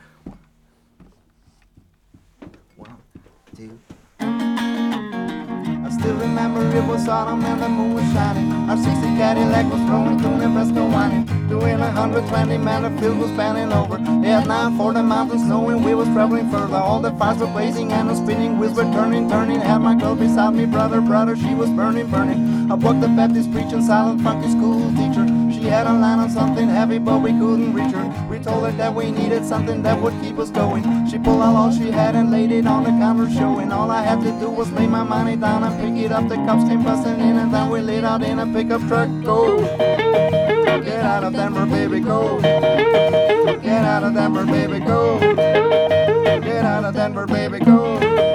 [6.01, 8.51] Still remember it was autumn and the moon was shining.
[8.69, 11.25] Our 60 Cadillac was rolling through Nebraska whining.
[11.47, 13.97] Doing 120 man, the field was spanning over.
[14.25, 16.77] At nine for the mountains, knowing we was traveling further.
[16.77, 19.59] All the fires were blazing and the spinning wheels were turning, turning.
[19.59, 22.71] Had my girl beside me, brother, brother, she was burning, burning.
[22.71, 25.40] I walked the Baptist preaching, silent, funky school teacher.
[25.71, 28.27] Had a line on something heavy, but we couldn't reach her.
[28.29, 30.83] We told her that we needed something that would keep us going.
[31.07, 33.71] She pulled out all she had and laid it on the counter, showing.
[33.71, 36.27] All I had to do was lay my money down and pick it up.
[36.27, 39.07] The cops came busting in, and then we laid out in a pickup truck.
[39.23, 42.41] Go, get out of Denver, baby, go.
[42.41, 45.19] Get out of Denver, baby, go.
[45.19, 48.30] Get out of Denver, baby, go.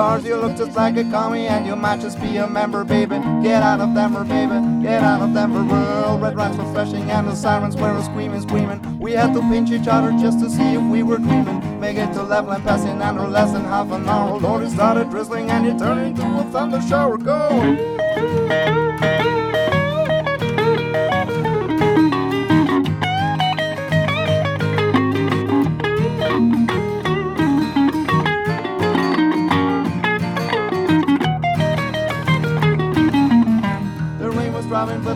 [0.00, 3.16] Cause you look just like a commie and you might just be a member, baby.
[3.42, 4.58] Get out of Denver, baby.
[4.82, 5.62] Get out of Denver.
[5.62, 8.98] Well, red lights were flashing and the sirens were screaming, screaming.
[8.98, 11.78] We had to pinch each other just to see if we were dreaming.
[11.80, 14.38] Make it to Loveland, passing under less than half an hour.
[14.40, 17.18] Lord, it started drizzling and it turned into a thunder shower.
[17.18, 17.50] Go!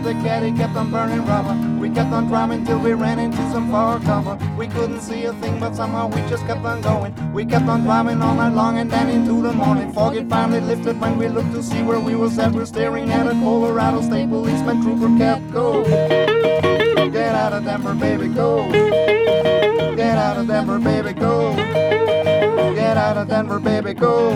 [0.05, 1.57] The caddy kept on burning rubber.
[1.81, 4.39] We kept on driving till we ran into some far cover.
[4.59, 7.13] We couldn't see a thing, but somehow we just kept on going.
[7.33, 9.93] We kept on driving all night long and then into the morning.
[9.95, 12.53] Fog it finally lifted when we looked to see where we at.
[12.53, 15.83] We're staring at a Colorado State policeman trooper kept go.
[17.11, 18.71] Get out of Denver, baby, go.
[18.71, 21.55] Get out of Denver, baby, go.
[21.55, 24.35] Get out of Denver, baby, go.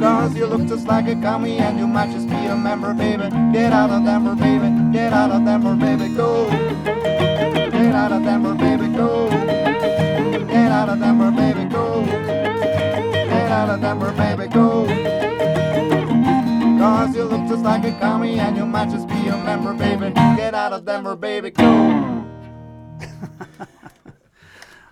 [0.00, 3.24] Cause you look just like a commie and you might just be a member, baby.
[3.52, 4.92] Get out of Denver, baby.
[4.92, 6.48] Get out of Denver, baby, go.
[6.48, 9.28] Get out of Denver, baby, go.
[10.46, 12.04] Get out of Denver, baby, go.
[12.04, 14.86] Get out of Denver, baby, go.
[16.78, 20.12] Cause you look just like a commie and you might just be a member, baby.
[20.14, 22.24] Get out of Denver, baby, go.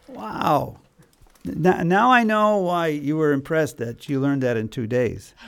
[0.09, 0.79] Wow.
[1.55, 5.35] Now, now I know why you were impressed that you learned that in two days.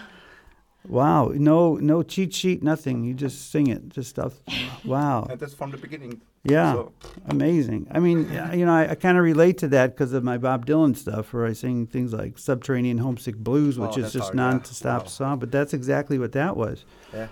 [0.87, 1.33] Wow.
[1.35, 3.05] No no cheat sheet, nothing.
[3.05, 3.89] You just sing it.
[3.91, 4.35] Just stuff.
[4.85, 5.27] Wow.
[5.29, 6.23] And that's from the beginning.
[6.45, 6.73] Yeah.
[6.73, 6.93] So,
[7.27, 7.89] Amazing.
[7.91, 8.21] I mean,
[8.55, 11.35] you know, I, I kind of relate to that because of my Bob Dylan stuff,
[11.35, 15.09] where I sing things like "Subterranean Homesick Blues," which Oh, is just hard, non-stop Wow.
[15.09, 15.39] song.
[15.41, 16.85] But that's exactly what that was.
[17.13, 17.27] yeah.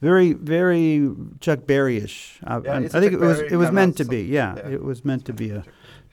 [0.00, 1.10] Very, very
[1.40, 2.38] Chuck Berry-ish.
[2.44, 3.38] I, Yeah, I- I think it was.
[3.38, 4.22] Berry It was meant to be.
[4.22, 4.68] Yeah, Yeah.
[4.76, 5.64] it was meant to be a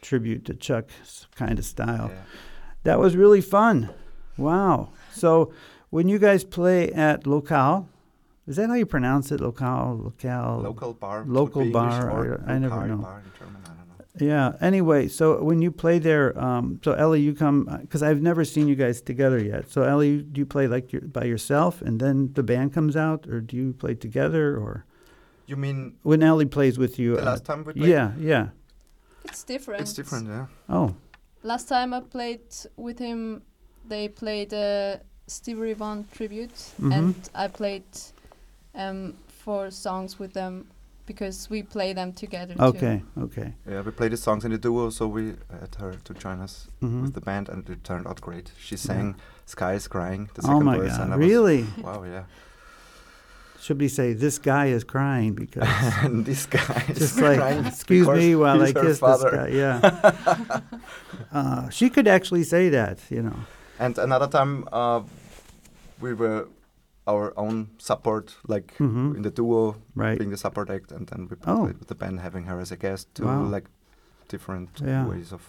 [0.02, 2.10] tribute to Chuck's kind of style.
[2.14, 2.22] yeah.
[2.84, 3.90] That was really fun.
[4.38, 4.90] Wow.
[5.12, 5.52] So
[5.90, 7.88] when you guys play at Locale,
[8.48, 9.42] is that how you pronounce it?
[9.42, 10.62] Locale, Locale.
[10.64, 11.24] Local bar.
[11.28, 12.98] Local bar, or I- I never know.
[12.98, 13.78] Bar in German, I don't
[14.22, 14.26] know.
[14.26, 14.54] Yeah.
[14.62, 18.68] Anyway, so when you play there, um, so Elli, you come because I've never seen
[18.68, 19.70] you guys together yet.
[19.70, 23.28] So Elli, do you play like your, by yourself and then the band comes out,
[23.28, 24.86] or do you play together, or
[25.46, 27.16] You mean when Elli plays with you?
[27.18, 27.90] the uh, last time we played?
[27.90, 28.48] yeah, yeah.
[29.30, 29.82] It's different.
[29.82, 30.46] It's different, yeah.
[30.70, 30.96] Oh,
[31.44, 32.42] Last time I played
[32.76, 33.42] with him,
[33.88, 36.94] they played a Stevie Ray Vaughan tribute, Mhm.
[36.98, 37.84] and I played
[38.76, 40.68] um, four songs with them
[41.06, 42.54] because we play them together.
[42.56, 42.62] too.
[42.64, 43.54] okay, okay.
[43.68, 46.68] Yeah, we played the songs in the duo, so we had her to join us
[46.82, 47.02] Mhm.
[47.02, 48.52] with the band, and it turned out great.
[48.60, 48.82] She Yeah.
[48.88, 49.16] sang
[49.46, 51.02] "Sky is Crying," the Oh second my verse, God!
[51.02, 51.66] and I was- Really?
[51.82, 52.24] wow, yeah.
[53.62, 55.68] Should we say this guy is crying because
[56.26, 59.48] this guy is just like crying excuse me while I kiss this guy.
[59.50, 60.62] Yeah.
[61.32, 63.36] uh, she could actually say that, you know.
[63.80, 65.02] And another time, uh,
[66.00, 66.48] we were
[67.08, 69.16] our own support, like Mhm.
[69.18, 70.18] in the duo, Right.
[70.18, 71.64] being the support act, and then we Oh.
[71.66, 73.44] played with the band, having her as a guest, to Wow.
[73.44, 73.66] like
[74.28, 75.06] different Yeah.
[75.08, 75.42] ways of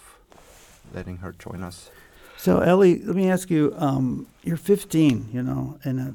[0.93, 1.89] letting her join us.
[2.37, 3.73] So Elli, let me ask you.
[3.77, 6.11] Um, you're 15, you know, and uh,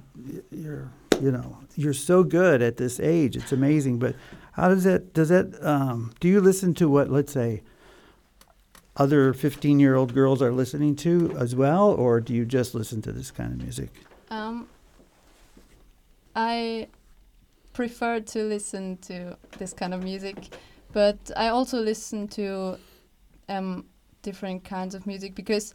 [0.51, 0.89] you're,
[1.21, 3.37] you know, you're so good at this age.
[3.37, 3.99] It's amazing.
[3.99, 4.17] But
[4.53, 5.13] How does that?
[5.13, 5.55] Does that?
[5.65, 7.11] Um, do you listen to what?
[7.11, 7.63] Let's say.
[8.99, 13.31] Other fifteen-year-old girls are listening to as well, or do you just listen to this
[13.31, 13.91] kind of music?
[14.31, 14.69] Um,
[16.35, 16.89] I
[17.75, 20.49] prefer to listen to this kind of music,
[20.95, 22.79] but I also listen to
[23.51, 23.85] um,
[24.23, 25.75] different kinds of music because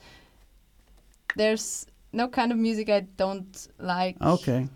[1.36, 4.20] there's no kind of music I don't like.
[4.20, 4.68] Okay.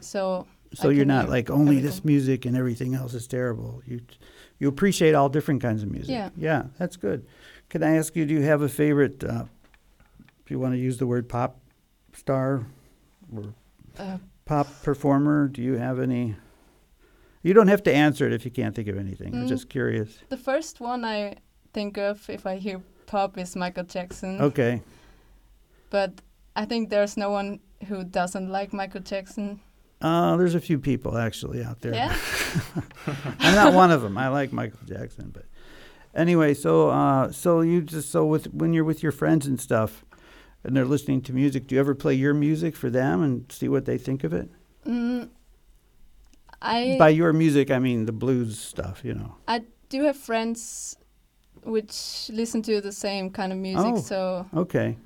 [0.00, 3.82] So So I you're not like only this music and everything else is terrible.
[3.86, 4.00] You
[4.58, 6.10] you appreciate all different kinds of music.
[6.12, 6.30] Yeah.
[6.36, 7.26] Yeah, that's good.
[7.68, 9.22] Can I ask you, do you have a favorite?
[9.24, 9.44] Uh,
[10.44, 11.58] if you want to use the word pop
[12.14, 12.64] star
[13.34, 13.52] or
[13.98, 16.36] uh, pop performer, do you have any?
[17.42, 19.34] You don't have to answer it if you can't think of anything.
[19.34, 19.48] I'm Mm.
[19.48, 20.18] just curious.
[20.28, 21.34] the first one I
[21.72, 24.40] think of if I hear pop is Michael Jackson.
[24.40, 24.82] Okay.
[25.90, 26.22] But
[26.56, 29.60] I think there's no one who doesn't like Michael Jackson.
[30.00, 31.94] Uh, there's a few people actually out there.
[31.94, 32.16] Yeah.
[33.40, 34.18] I'm not one of them.
[34.18, 35.46] I like Michael Jackson, but
[36.14, 40.04] anyway, so uh, so you just so with when you're with your friends and stuff,
[40.64, 43.68] and they're listening to music, do you ever play your music for them and see
[43.68, 44.50] what they think of it?
[44.86, 45.30] Mm,
[46.60, 49.36] I By your music, I mean the blues stuff, you know.
[49.48, 50.96] I do have friends
[51.62, 54.00] which listen to the same kind of music, Oh.
[54.00, 54.96] so Okay,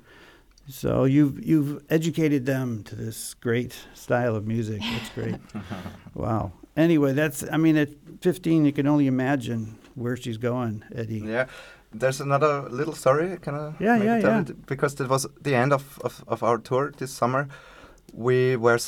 [0.71, 4.81] so you've you've educated them to this great style of music.
[4.81, 5.35] That's great.
[6.13, 6.51] wow.
[6.77, 7.89] Anyway, that's I mean at
[8.21, 11.19] 15, you can only imagine where she's going, Edi.
[11.19, 11.47] Yeah.
[11.93, 13.37] There's another little story.
[13.41, 13.73] Can I?
[13.79, 14.41] Yeah, maybe yeah, tell yeah.
[14.41, 14.65] it?
[14.65, 17.49] Because it was the end of, of, of our tour this summer.
[18.13, 18.79] We were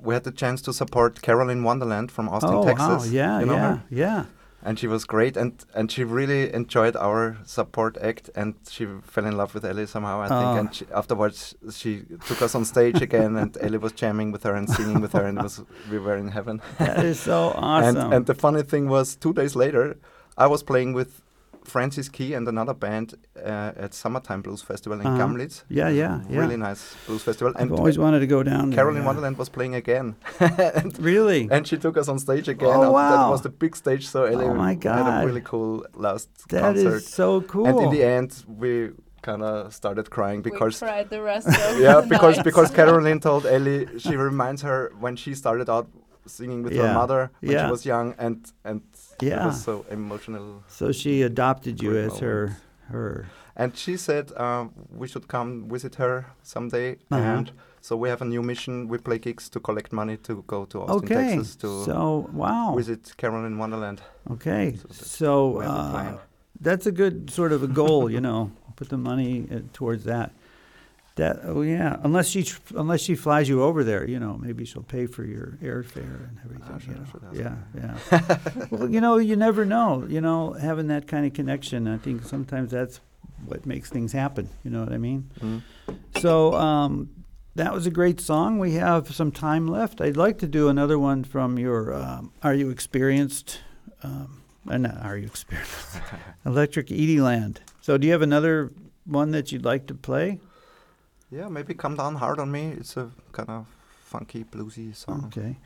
[0.00, 2.86] we had the chance to support Carolyn Wonderland from Austin, oh Texas.
[2.86, 3.04] wow!
[3.04, 3.82] Yeah, you know yeah, her?
[3.90, 4.24] yeah.
[4.62, 9.24] And she was great and and she really enjoyed our support act and she fell
[9.24, 10.28] in love with Elli somehow I Oh.
[10.40, 10.72] think and ah.
[10.72, 14.68] she, afterwards she took us on stage again and Elli was jamming with her and
[14.68, 17.96] singing with her and it was we were in heaven That is so awesome.
[18.04, 19.96] and and the funny thing was two days later
[20.36, 21.22] I was playing with
[21.64, 25.18] Francis Key and another band uh, at Summertime Blues Festival in Uh-huh.
[25.18, 26.40] Gamlitz Yeah, yeah, yeah.
[26.40, 28.76] really nice blues festival I've and always wanted to go down there.
[28.78, 29.06] Carolyn yeah.
[29.06, 31.48] Wonderland was playing again and Really?
[31.50, 32.68] and she took us on stage again.
[32.72, 33.10] Oh, wow.
[33.26, 35.04] That was the big stage, so Elli Oh, my God.
[35.06, 37.02] had a really cool last That is concert.
[37.02, 37.66] so cool.
[37.66, 38.30] And in the end,
[38.62, 38.90] we
[39.22, 42.44] kind of started crying because we cried the rest of yeah, the because night.
[42.44, 45.86] because Carolyn told Elli she reminds her when she started out
[46.26, 46.86] singing with Yeah.
[46.88, 47.66] her mother when Yeah.
[47.66, 48.80] she was young, and and
[49.22, 49.46] it Yeah.
[49.46, 50.62] was so emotional.
[50.68, 52.56] so she adopted you as her
[52.92, 53.26] her.
[53.56, 57.22] And she said um, we should come visit her someday, Uh-huh.
[57.36, 58.88] and so we have a new mission.
[58.88, 61.14] We play gigs to collect money to go to Austin, Okay.
[61.36, 62.74] Texas to So wow.
[62.76, 64.00] visit Carolyn Wonderland.
[64.30, 64.76] Okay.
[64.76, 66.18] So that's- So a uh,
[66.60, 68.50] that's a good sort of a goal, you know.
[68.76, 70.30] Put the money uh, towards that.
[71.20, 71.98] That oh yeah.
[72.02, 75.58] Unless she unless she flies you over there, you know, maybe she'll pay for your
[75.62, 76.78] airfare and everything.
[76.80, 76.94] Sure,
[77.34, 77.58] you know.
[77.74, 78.66] yeah, yeah.
[78.70, 80.06] well, you know, you never know.
[80.08, 83.00] You know, having that kind of connection, I think sometimes that's
[83.44, 84.48] what makes things happen.
[84.64, 85.30] You know what I mean?
[85.40, 85.62] Mm.
[86.22, 87.10] So um,
[87.54, 88.58] that was a great song.
[88.58, 90.00] We have some time left.
[90.00, 93.60] I'd like to do another one from your um, Are You Experienced?
[94.02, 96.00] Um, uh, not Are You Experienced?
[96.46, 97.60] Electric Edie Land.
[97.82, 98.72] So do you have another
[99.04, 100.40] one that you'd like to play?
[101.30, 102.74] Yeah, maybe Come Down Hard on Me.
[102.78, 103.66] It's a kind of
[104.02, 105.26] funky, bluesy song.
[105.26, 105.56] Okay.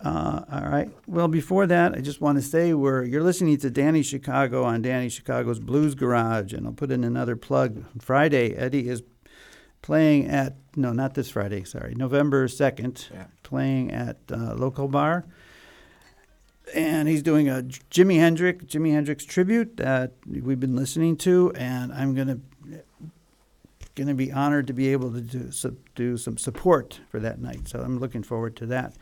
[0.00, 0.90] Uh, all right.
[1.06, 4.82] Well, before that, I just want to say we're you're listening to Danny Chicago on
[4.82, 7.84] Danny Chicago's Blues Garage, and I'll put in another plug.
[8.00, 9.02] Friday, Edi is
[9.82, 11.64] playing at no, not this Friday.
[11.64, 13.24] Sorry, November second, Yeah.
[13.42, 15.24] playing at uh, local bar,
[16.74, 21.52] and he's doing a J- Jimi Hendrix Jimi Hendrix tribute that we've been listening to,
[21.56, 22.38] and I'm gonna
[23.94, 25.50] going to be honored to be able to do,
[25.94, 27.68] do some support for that night.
[27.68, 28.94] So I'm looking forward to that.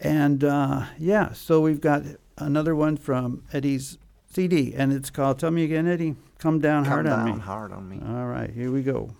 [0.00, 2.02] And uh, yeah, so we've got
[2.38, 6.92] another one from Edi's CD, and it's called, tell me again, Edi, Come Down Come
[6.92, 7.30] Hard Down on Me.
[7.32, 8.00] Come down hard on Me.
[8.04, 9.14] All right, here we go.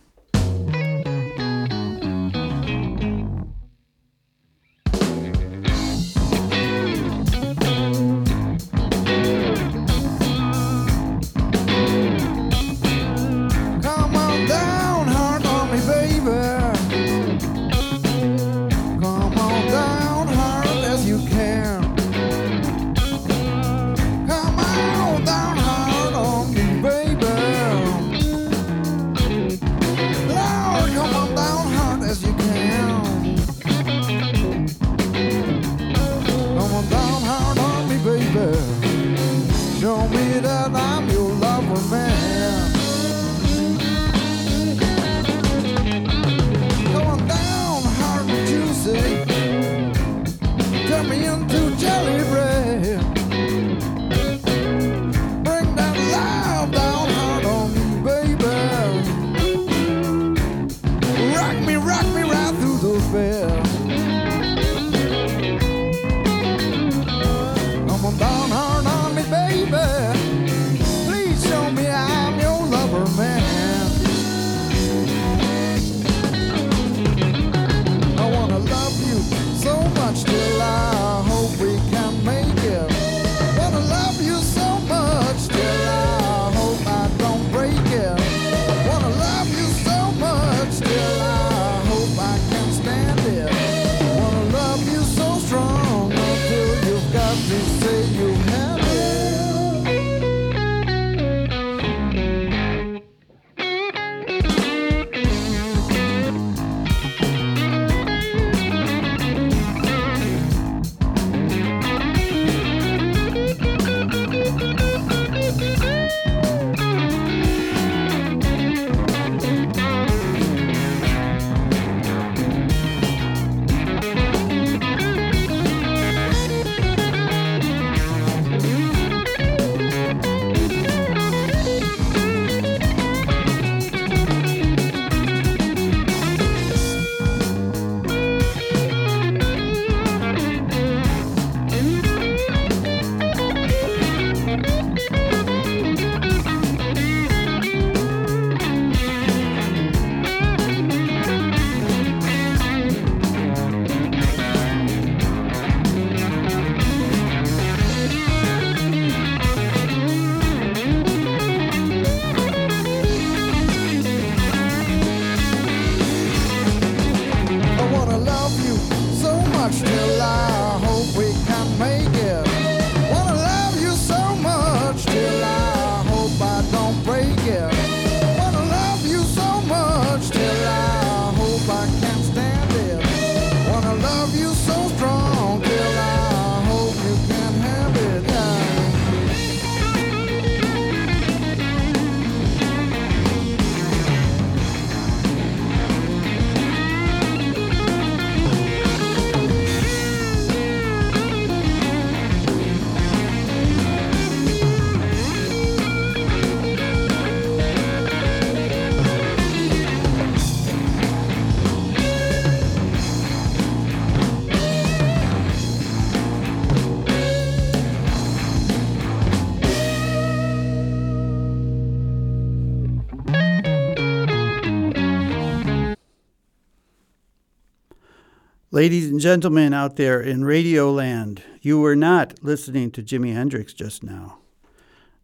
[228.75, 233.75] Ladies and gentlemen out there in Radio Land, you were not listening to Jimi Hendrix
[233.75, 234.39] just now.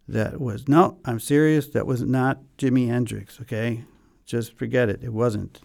[0.07, 3.85] That was, no, I'm serious, that was not Jimi Hendrix, okay?
[4.27, 5.63] Just forget it, it wasn't.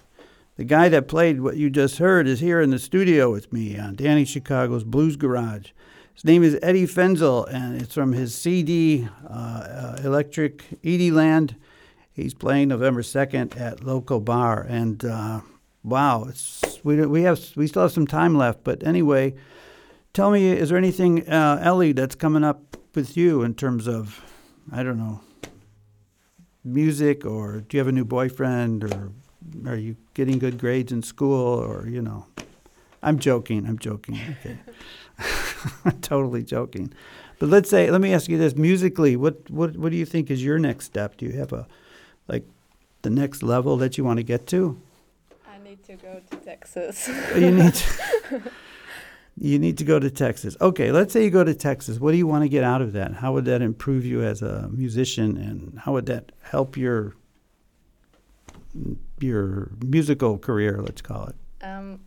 [0.56, 3.78] The guy that played what you just heard is here in the studio with me
[3.78, 5.72] on Danny Chicago's Blues Garage.
[6.14, 11.58] His name is Edi Fenzl, and it's from his CD, uh, uh, Electric Edie Land.
[12.14, 15.42] He's playing November 2nd at Local Bar, and uh,
[15.84, 18.64] wow, it's we we have we still have some time left.
[18.64, 19.36] But anyway,
[20.14, 24.24] tell me, is there anything, uh, Elli, that's coming up with you in terms of,
[24.72, 25.22] I don't know,
[26.64, 29.12] music, or do you have a new boyfriend, or
[29.66, 32.26] are you getting good grades in school, or you know?
[33.02, 33.68] I'm joking.
[33.68, 34.18] I'm joking.
[34.40, 34.58] Okay,
[36.02, 36.94] totally joking.
[37.38, 40.32] But let's say, let me ask you this: musically, what what what do you think
[40.32, 41.18] is your next step?
[41.18, 41.68] Do you have a
[42.30, 42.46] like
[43.02, 44.80] the next level that you want to get to?
[45.74, 47.08] Need to go to Texas.
[47.36, 48.42] you need to,
[49.40, 50.56] you need to go to Texas.
[50.62, 51.98] Okay, let's say you go to Texas.
[52.00, 53.14] What do you want to get out of that?
[53.16, 57.16] How would that improve you as a musician, and how would that help your
[59.20, 60.80] your musical career?
[60.80, 61.36] Let's call it.
[61.66, 62.02] um,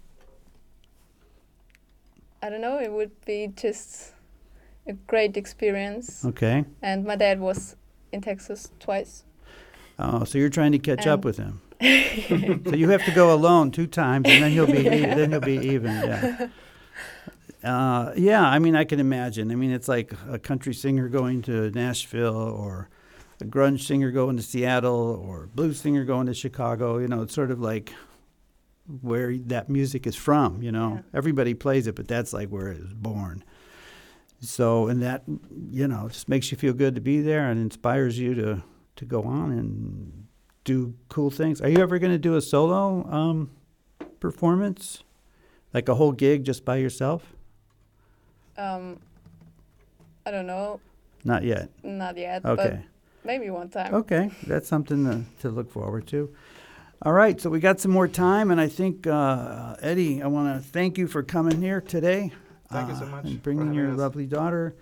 [2.40, 2.78] I don't know.
[2.78, 4.12] It would be just
[4.86, 6.24] a great experience.
[6.24, 6.64] Okay.
[6.82, 7.74] And my dad was
[8.12, 9.24] in Texas twice.
[9.98, 11.62] Oh, so you're trying to catch up Um, with him.
[11.80, 15.40] So you have to go alone two times, and then you'll be e- then you'll
[15.40, 15.90] be even.
[15.92, 16.48] Yeah.
[17.64, 19.50] Uh, yeah, I mean, I can imagine.
[19.50, 22.88] I mean, it's like a country singer going to Nashville, or
[23.40, 26.98] a grunge singer going to Seattle, or a blues singer going to Chicago.
[26.98, 27.92] You know, it's sort of like
[29.00, 30.62] where that music is from.
[30.62, 31.02] You know, Yeah.
[31.12, 33.42] everybody plays it, but that's like where it was born.
[34.40, 35.24] So, and that,
[35.70, 38.62] you know, just makes you feel good to be there and inspires you to
[38.96, 40.25] to go on and
[40.66, 41.62] do cool things.
[41.62, 43.50] Are you ever going to do a solo um,
[44.20, 45.02] performance,
[45.72, 47.32] like a whole gig just by yourself?
[48.58, 48.98] Um,
[50.26, 50.80] I don't know.
[51.24, 51.70] Not yet.
[51.82, 52.44] Not yet.
[52.44, 52.80] Okay.
[52.82, 53.94] But maybe one time.
[53.94, 56.34] Okay, that's something to, to look forward to.
[57.02, 60.56] All right, so we got some more time, and I think uh, Edi, I want
[60.56, 62.32] to thank you for coming here today.
[62.72, 63.98] Thank you so uh, much And bringing having your us.
[63.98, 64.74] lovely daughter.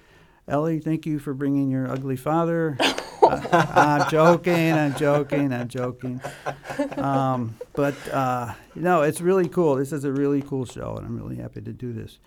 [0.46, 2.78] Elli, thank you for bringing your ugly father.
[3.52, 4.72] I'm joking.
[4.72, 5.52] I'm joking.
[5.52, 6.20] I'm joking.
[6.96, 9.76] Um, but uh, you know, it's really cool.
[9.76, 12.18] This is a really cool show, and I'm really happy to do this.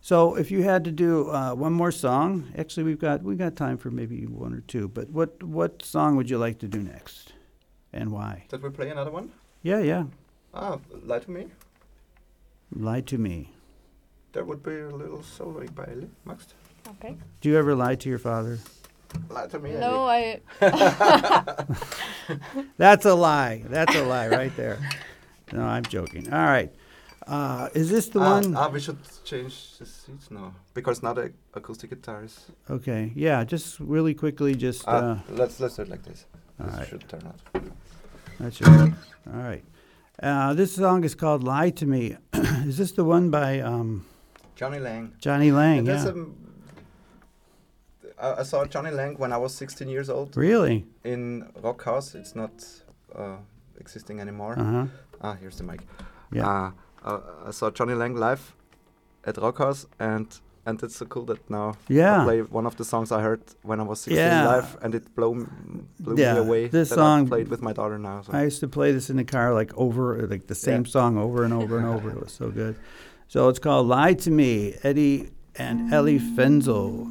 [0.00, 3.54] So, if you had to do uh, one more song, actually, we've got we got
[3.54, 4.88] time for maybe one or two.
[4.88, 7.32] But what what song would you like to do next,
[7.92, 8.44] and why?
[8.48, 9.30] Did we play another one?
[9.62, 10.04] Yeah, yeah.
[10.54, 11.46] Ah, Lie to Me.
[12.74, 13.52] Lie to me.
[14.32, 16.46] There would be a little solo by Elli, Max.
[16.88, 17.16] Okay.
[17.40, 18.58] Do you ever lie to your father?
[19.28, 20.40] Lie to me, No, I.
[22.78, 23.62] That's a lie.
[23.68, 24.78] That's a lie right there.
[25.52, 26.32] No, I'm joking.
[26.32, 26.72] All right.
[27.26, 28.56] Uh, is this the ah, one?
[28.56, 32.46] Ah, we should change the seats now because not the acoustic guitar is.
[32.68, 33.12] Okay.
[33.14, 33.44] Yeah.
[33.44, 34.54] Just really quickly.
[34.54, 34.84] Just.
[34.86, 36.26] Ah, Uh, let's let's do it like this.
[36.58, 36.88] all this right.
[36.88, 37.64] should turn out.
[38.40, 38.92] That should work.
[39.32, 39.64] All right.
[40.22, 42.16] Uh, this song is called "Lie to Me."
[42.66, 44.04] is this the one by um,
[44.56, 45.12] Jonny Lang.
[45.20, 45.78] Jonny Lang?
[45.78, 46.24] And there's Yeah.
[48.22, 50.84] I I saw Jonny Lang when I was 16 years old Really?
[51.04, 51.22] in
[51.62, 52.14] Rock House.
[52.20, 52.52] It's not
[53.14, 53.36] uh,
[53.80, 54.54] existing anymore.
[54.58, 54.86] Uh huh.
[55.20, 55.80] Ah, here's the mic.
[56.32, 56.48] Yeah.
[56.48, 56.70] Uh,
[57.10, 58.54] uh, I saw Jonny Lang live
[59.24, 60.26] at Rock House, and
[60.66, 62.20] and it's so cool that now Yeah.
[62.22, 64.46] I play one of the songs I heard when I was 16 Yeah.
[64.54, 65.46] live, and it blew
[66.00, 66.68] blew Yeah, me away.
[66.68, 68.22] this song- I played with my daughter now.
[68.22, 68.32] So.
[68.32, 70.90] I used to play this in the car like over, like the same Yeah.
[70.92, 72.10] song over and over and over.
[72.10, 72.74] It was so good.
[73.28, 77.06] So it's called "Lie to Me." Edi and Elli Fenzl.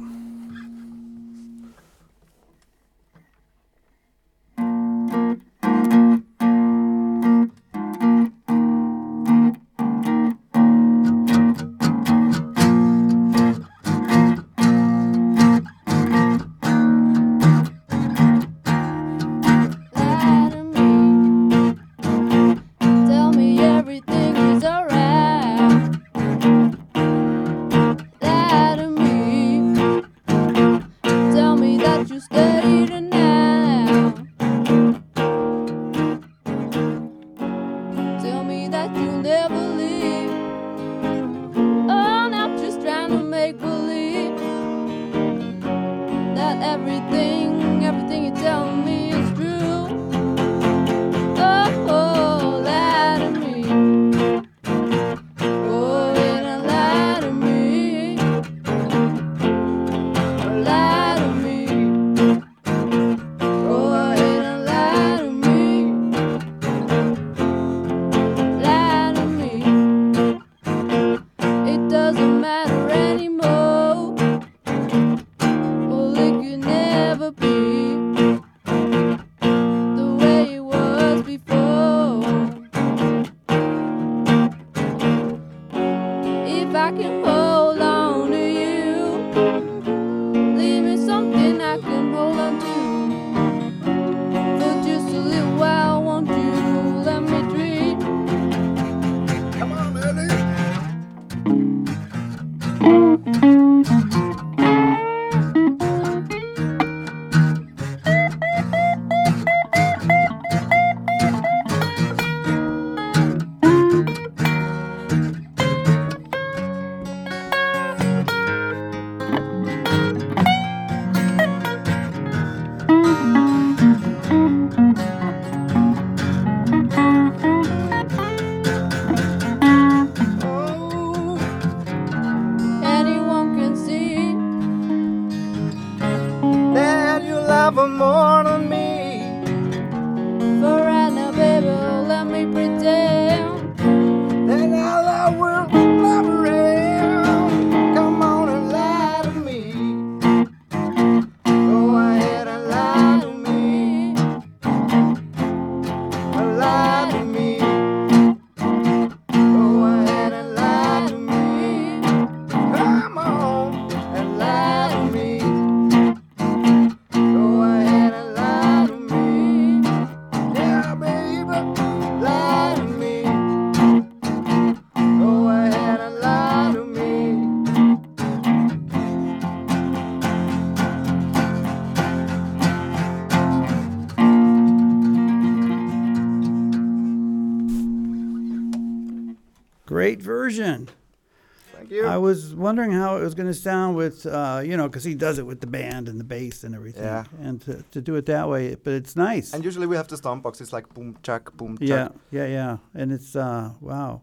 [192.72, 195.44] Wondering how it was going to sound with, uh, you know, because he does it
[195.44, 197.04] with the band and the bass and everything.
[197.04, 197.24] Yeah.
[197.42, 199.52] And to, to do it that way, but it's nice.
[199.52, 200.58] And usually we have the stomp box.
[200.62, 202.12] It's like boom, chuck, boom, jack.
[202.30, 202.76] yeah, yeah, yeah.
[202.94, 204.22] And it's, uh, wow.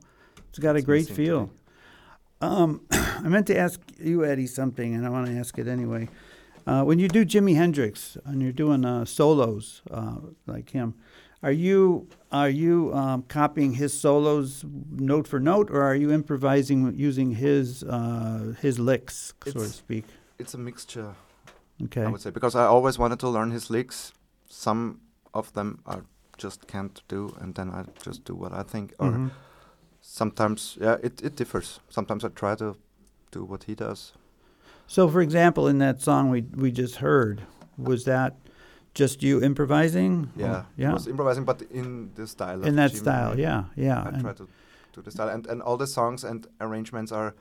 [0.50, 1.52] It's got a great feel.
[2.41, 6.10] Um, I meant to ask you, Edi, something, and I want to ask it anyway.
[6.66, 10.16] Uh, when you do Jimi Hendrix and you're doing uh, solos uh,
[10.47, 10.95] like him,
[11.41, 16.93] are you are you um, copying his solos note for note, or are you improvising
[16.97, 20.05] using his uh, his licks, so to speak?
[20.37, 21.15] It's a mixture,
[21.83, 22.03] Okay.
[22.03, 24.13] I would say, because I always wanted to learn his licks.
[24.47, 24.99] Some
[25.33, 25.97] of them I
[26.37, 28.93] just can't do, and then I just do what I think.
[28.99, 29.31] Or Mhm.
[30.01, 31.79] sometimes, yeah, it, it differs.
[31.89, 32.75] Sometimes I try to
[33.31, 34.13] do what he does.
[34.87, 37.41] So, for example, in that song we we just heard,
[37.77, 38.35] was that
[38.93, 40.29] just you improvising?
[40.35, 40.91] or- Yeah, yeah.
[40.91, 42.63] I was improvising, but in the style.
[42.67, 44.03] In that style, yeah, yeah.
[44.07, 44.47] I try to
[44.95, 47.33] do the style, and and all the songs and arrangements are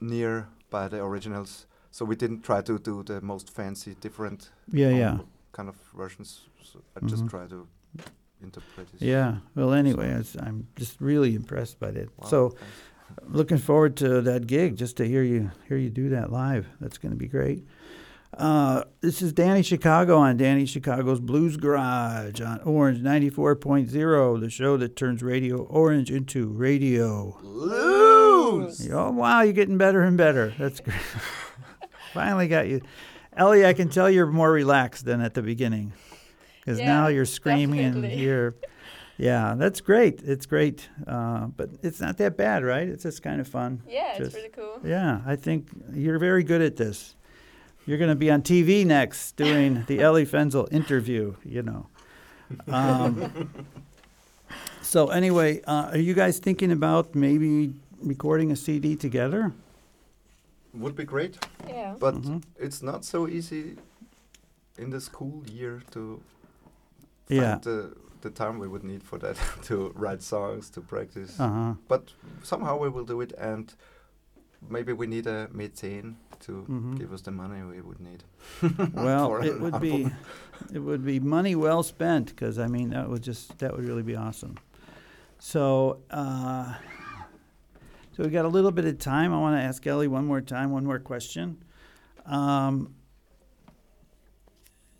[0.00, 1.66] near by the originals.
[1.90, 5.18] So we didn't try to do the most fancy, different yeah, um, yeah.
[5.52, 6.48] kind of versions.
[6.62, 7.30] So I just Mhm.
[7.30, 7.66] try to
[8.42, 9.02] interpret it.
[9.02, 9.36] Yeah.
[9.54, 12.08] Well, anyway, I, i'm just really impressed by that.
[12.18, 13.28] Wow, So, thanks.
[13.38, 16.64] looking forward to that gig, just to hear you hear you do that live.
[16.80, 17.66] That's going to be great.
[18.36, 24.76] Uh, this is Danny Chicago on Danny Chicago's Blues Garage on Orange 94.0, the show
[24.78, 27.36] that turns Radio Orange into radio.
[27.42, 28.88] Blues.
[28.90, 30.54] Oh, wow, you're getting better and better.
[30.58, 30.96] That's great.
[32.14, 32.80] Finally got you.
[33.36, 35.92] Elli, I can tell you're more relaxed than at the beginning.
[36.60, 38.24] Because now you're screaming and definitely.
[38.24, 38.54] you're.
[39.18, 40.22] Yeah, that's great.
[40.24, 40.88] It's great.
[41.06, 42.88] Uh, but it's not that bad, right?
[42.88, 43.82] It's just kind of fun.
[43.86, 44.80] Yeah, Just- it's really cool.
[44.84, 47.14] Yeah, I think you're very good at this.
[47.86, 51.86] You're going to be on TV next doing the Elli Fenzl interview, you know.
[52.68, 53.48] Um,
[54.82, 59.52] so, anyway, uh, are you guys thinking about maybe recording a CD together?
[60.74, 61.96] Would be great, Yeah.
[61.98, 62.42] but Mhm.
[62.56, 63.76] it's not so easy
[64.78, 66.20] in the school year to
[67.28, 67.40] Yeah.
[67.52, 69.36] find the the time we would need for that
[69.68, 71.40] to write songs to practice.
[71.40, 71.74] Uh huh.
[71.88, 72.12] But
[72.44, 73.74] somehow we will do it, and
[74.68, 76.98] maybe we need a meeting to Mhm.
[76.98, 78.24] give us the money we would need.
[78.94, 80.08] Well, it would be
[80.72, 84.02] it would be money well spent because I mean that would just that would really
[84.02, 84.56] be awesome.
[85.38, 86.74] So, uh,
[88.16, 89.32] so we got a little bit of time.
[89.32, 91.64] I want to ask Elli one more time, one more question.
[92.26, 92.94] Um,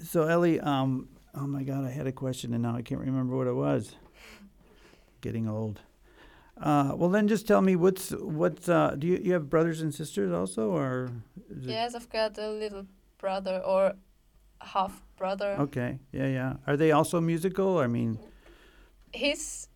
[0.01, 3.37] so Elli, um, oh my God, I had a question and now I can't remember
[3.37, 3.95] what it was.
[5.21, 5.81] Getting old.
[6.63, 9.93] Uh, well, then just tell me what's what's uh, do you you have brothers and
[9.93, 11.11] sisters also or?
[11.61, 12.87] Yes, I've got a little
[13.19, 13.95] brother or
[14.61, 15.57] half brother.
[15.59, 16.53] Okay, yeah, yeah.
[16.67, 17.79] Are they also musical?
[17.79, 18.19] I mean,
[19.13, 19.69] He's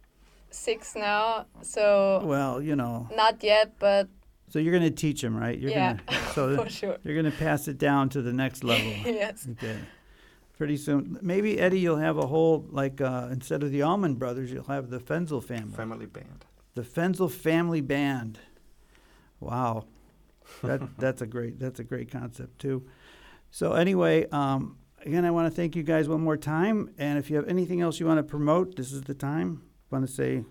[0.50, 4.08] six now, so well, you know, not yet, but
[4.48, 5.58] So you're going to teach him, right?
[5.58, 6.96] You're Yeah, Gonna, so for sure.
[7.02, 8.92] you're going to pass it down to the next level.
[9.04, 9.46] yes.
[9.52, 9.76] Okay.
[10.56, 14.50] Pretty soon, maybe Edi, you'll have a whole like uh, instead of the Allman Brothers,
[14.52, 15.74] you'll have the Fenzl family.
[15.74, 16.44] Family band.
[16.76, 18.38] The Fenzl family band.
[19.40, 19.86] Wow,
[20.62, 22.84] that that's a great that's a great concept too.
[23.50, 26.90] So anyway, um, again, I want to thank you guys one more time.
[26.98, 29.62] And if you have anything else you want to promote, this is the time.
[29.90, 30.44] Want to say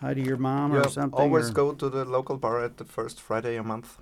[0.00, 1.20] hi to your mom Yeah, or something?
[1.20, 3.98] always or- go to the local bar at the first Friday a month.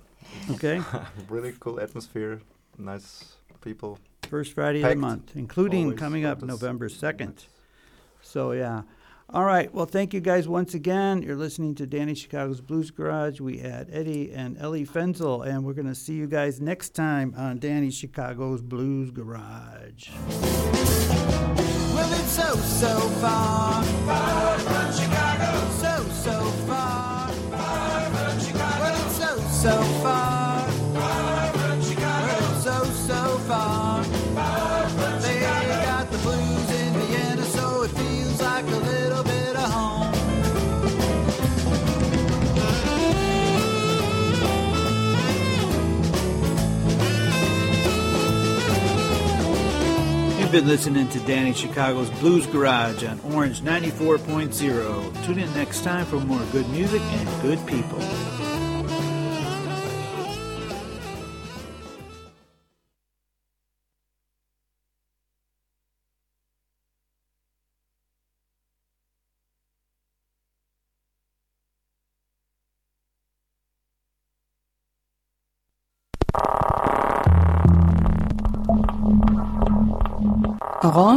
[0.51, 0.81] Okay,
[1.29, 2.39] really cool atmosphere,
[2.77, 3.99] nice people.
[4.29, 7.35] first Friday of the month, including Always coming up November second.
[8.21, 8.83] So yeah.
[9.33, 9.73] All right.
[9.73, 11.23] Well, thank you guys once again.
[11.23, 13.39] You're listening to Danny Chicago's Blues Garage.
[13.39, 17.33] We had Edi and Elli Fenzl, and we're going to see you guys next time
[17.35, 20.09] on Danny Chicago's Blues Garage.
[21.95, 23.83] Well, it's so, so far.
[23.83, 25.67] Far from Chicago.
[25.81, 27.29] So, so far.
[27.31, 28.83] Far from Chicago.
[28.83, 30.22] Well, it's so, so far.
[50.53, 55.25] Been listening to Danny Chicago's Blues Garage on Orange 94.0.
[55.25, 57.97] Tune in next time for more good music and good people.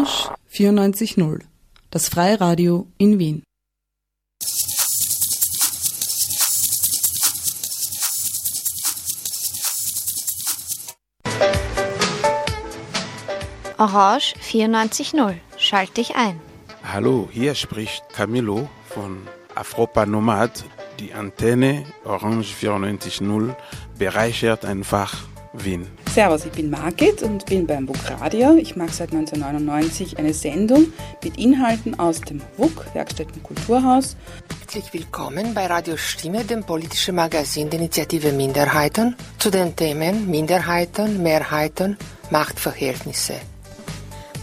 [0.06, 1.40] Orange 94.0,
[1.90, 3.42] das Freiradio in Wien.
[13.78, 15.34] Orange 94.0.
[15.58, 16.40] Schalt dich ein.
[16.84, 19.26] Hallo, hier spricht Camilo von
[19.56, 20.64] Afropa Nomad.
[21.00, 23.56] Die Antenne Orange 94.0
[23.98, 25.14] bereichert einfach
[25.52, 25.88] Wien.
[26.16, 28.56] Servus, ich bin Margit und bin beim WUK Radio.
[28.56, 30.86] Ich mache seit 1999 eine Sendung
[31.22, 34.16] mit Inhalten aus dem WUK, Werkstätten Kulturhaus.
[34.60, 41.22] Herzlich willkommen bei Radio Stimme, dem politischen Magazin der Initiative Minderheiten, zu den Themen Minderheiten,
[41.22, 41.98] Mehrheiten,
[42.30, 43.34] Machtverhältnisse.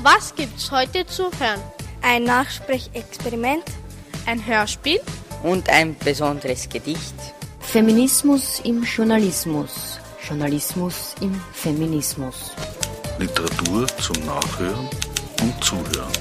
[0.04, 1.60] Was gibt's heute zu hören?
[2.04, 3.64] Ein Nachsprechexperiment,
[4.28, 5.00] ein Hörspiel
[5.42, 7.16] und ein besonderes Gedicht.
[7.62, 10.03] Feminismus im Journalismus.
[10.30, 12.52] Journalismus im Feminismus.
[13.20, 14.88] Literatur zum Nachhören
[15.42, 16.14] und Zuhören.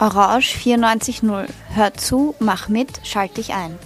[0.00, 1.48] Orange 94.0.
[1.74, 3.78] Hör zu, mach mit, schalt dich ein.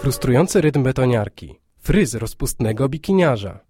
[0.00, 1.60] Frustrujący rytm betoniarki.
[1.78, 3.60] Fryz rozpustnego bikiniarza.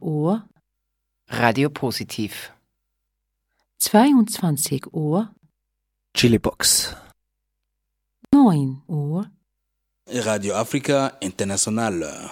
[0.00, 0.40] Uhr.
[1.30, 2.52] Radio Positiv.
[3.90, 5.26] 22 Uhr.
[6.16, 6.94] Chilibox.
[8.32, 9.37] 9 Uhr.
[10.09, 12.29] Radio Afrika International.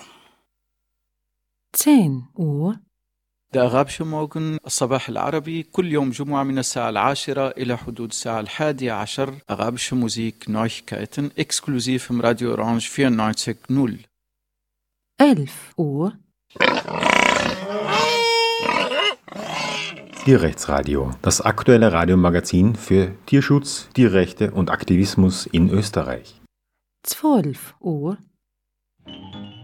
[1.74, 2.76] 10 Uhr.
[3.56, 9.36] الأغابش موغن الصباح العربي كل يوم جمعة من الساعة العاشرة إلى حدود الساعة الحادية عشر
[9.50, 14.12] أغابش موزيك نويكايتن اكسكلوزيف من راديو أورانج 94.0
[15.22, 16.12] 11 Uhr.
[20.26, 26.42] Tierrechtsradio, das aktuelle Radiomagazin für Tierschutz, Tierrechte und Aktivismus in Österreich.
[27.07, 28.19] 12 Uhr.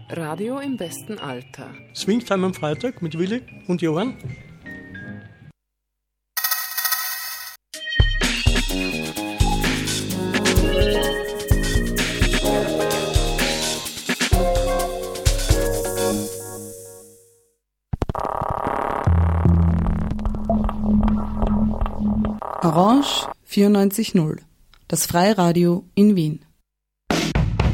[0.09, 1.73] Radio im besten Alter.
[1.93, 4.17] Swingtime am Freitag mit Willi und Johann.
[22.61, 24.37] Orange 94.0,
[24.87, 26.45] das Freiradio in Wien.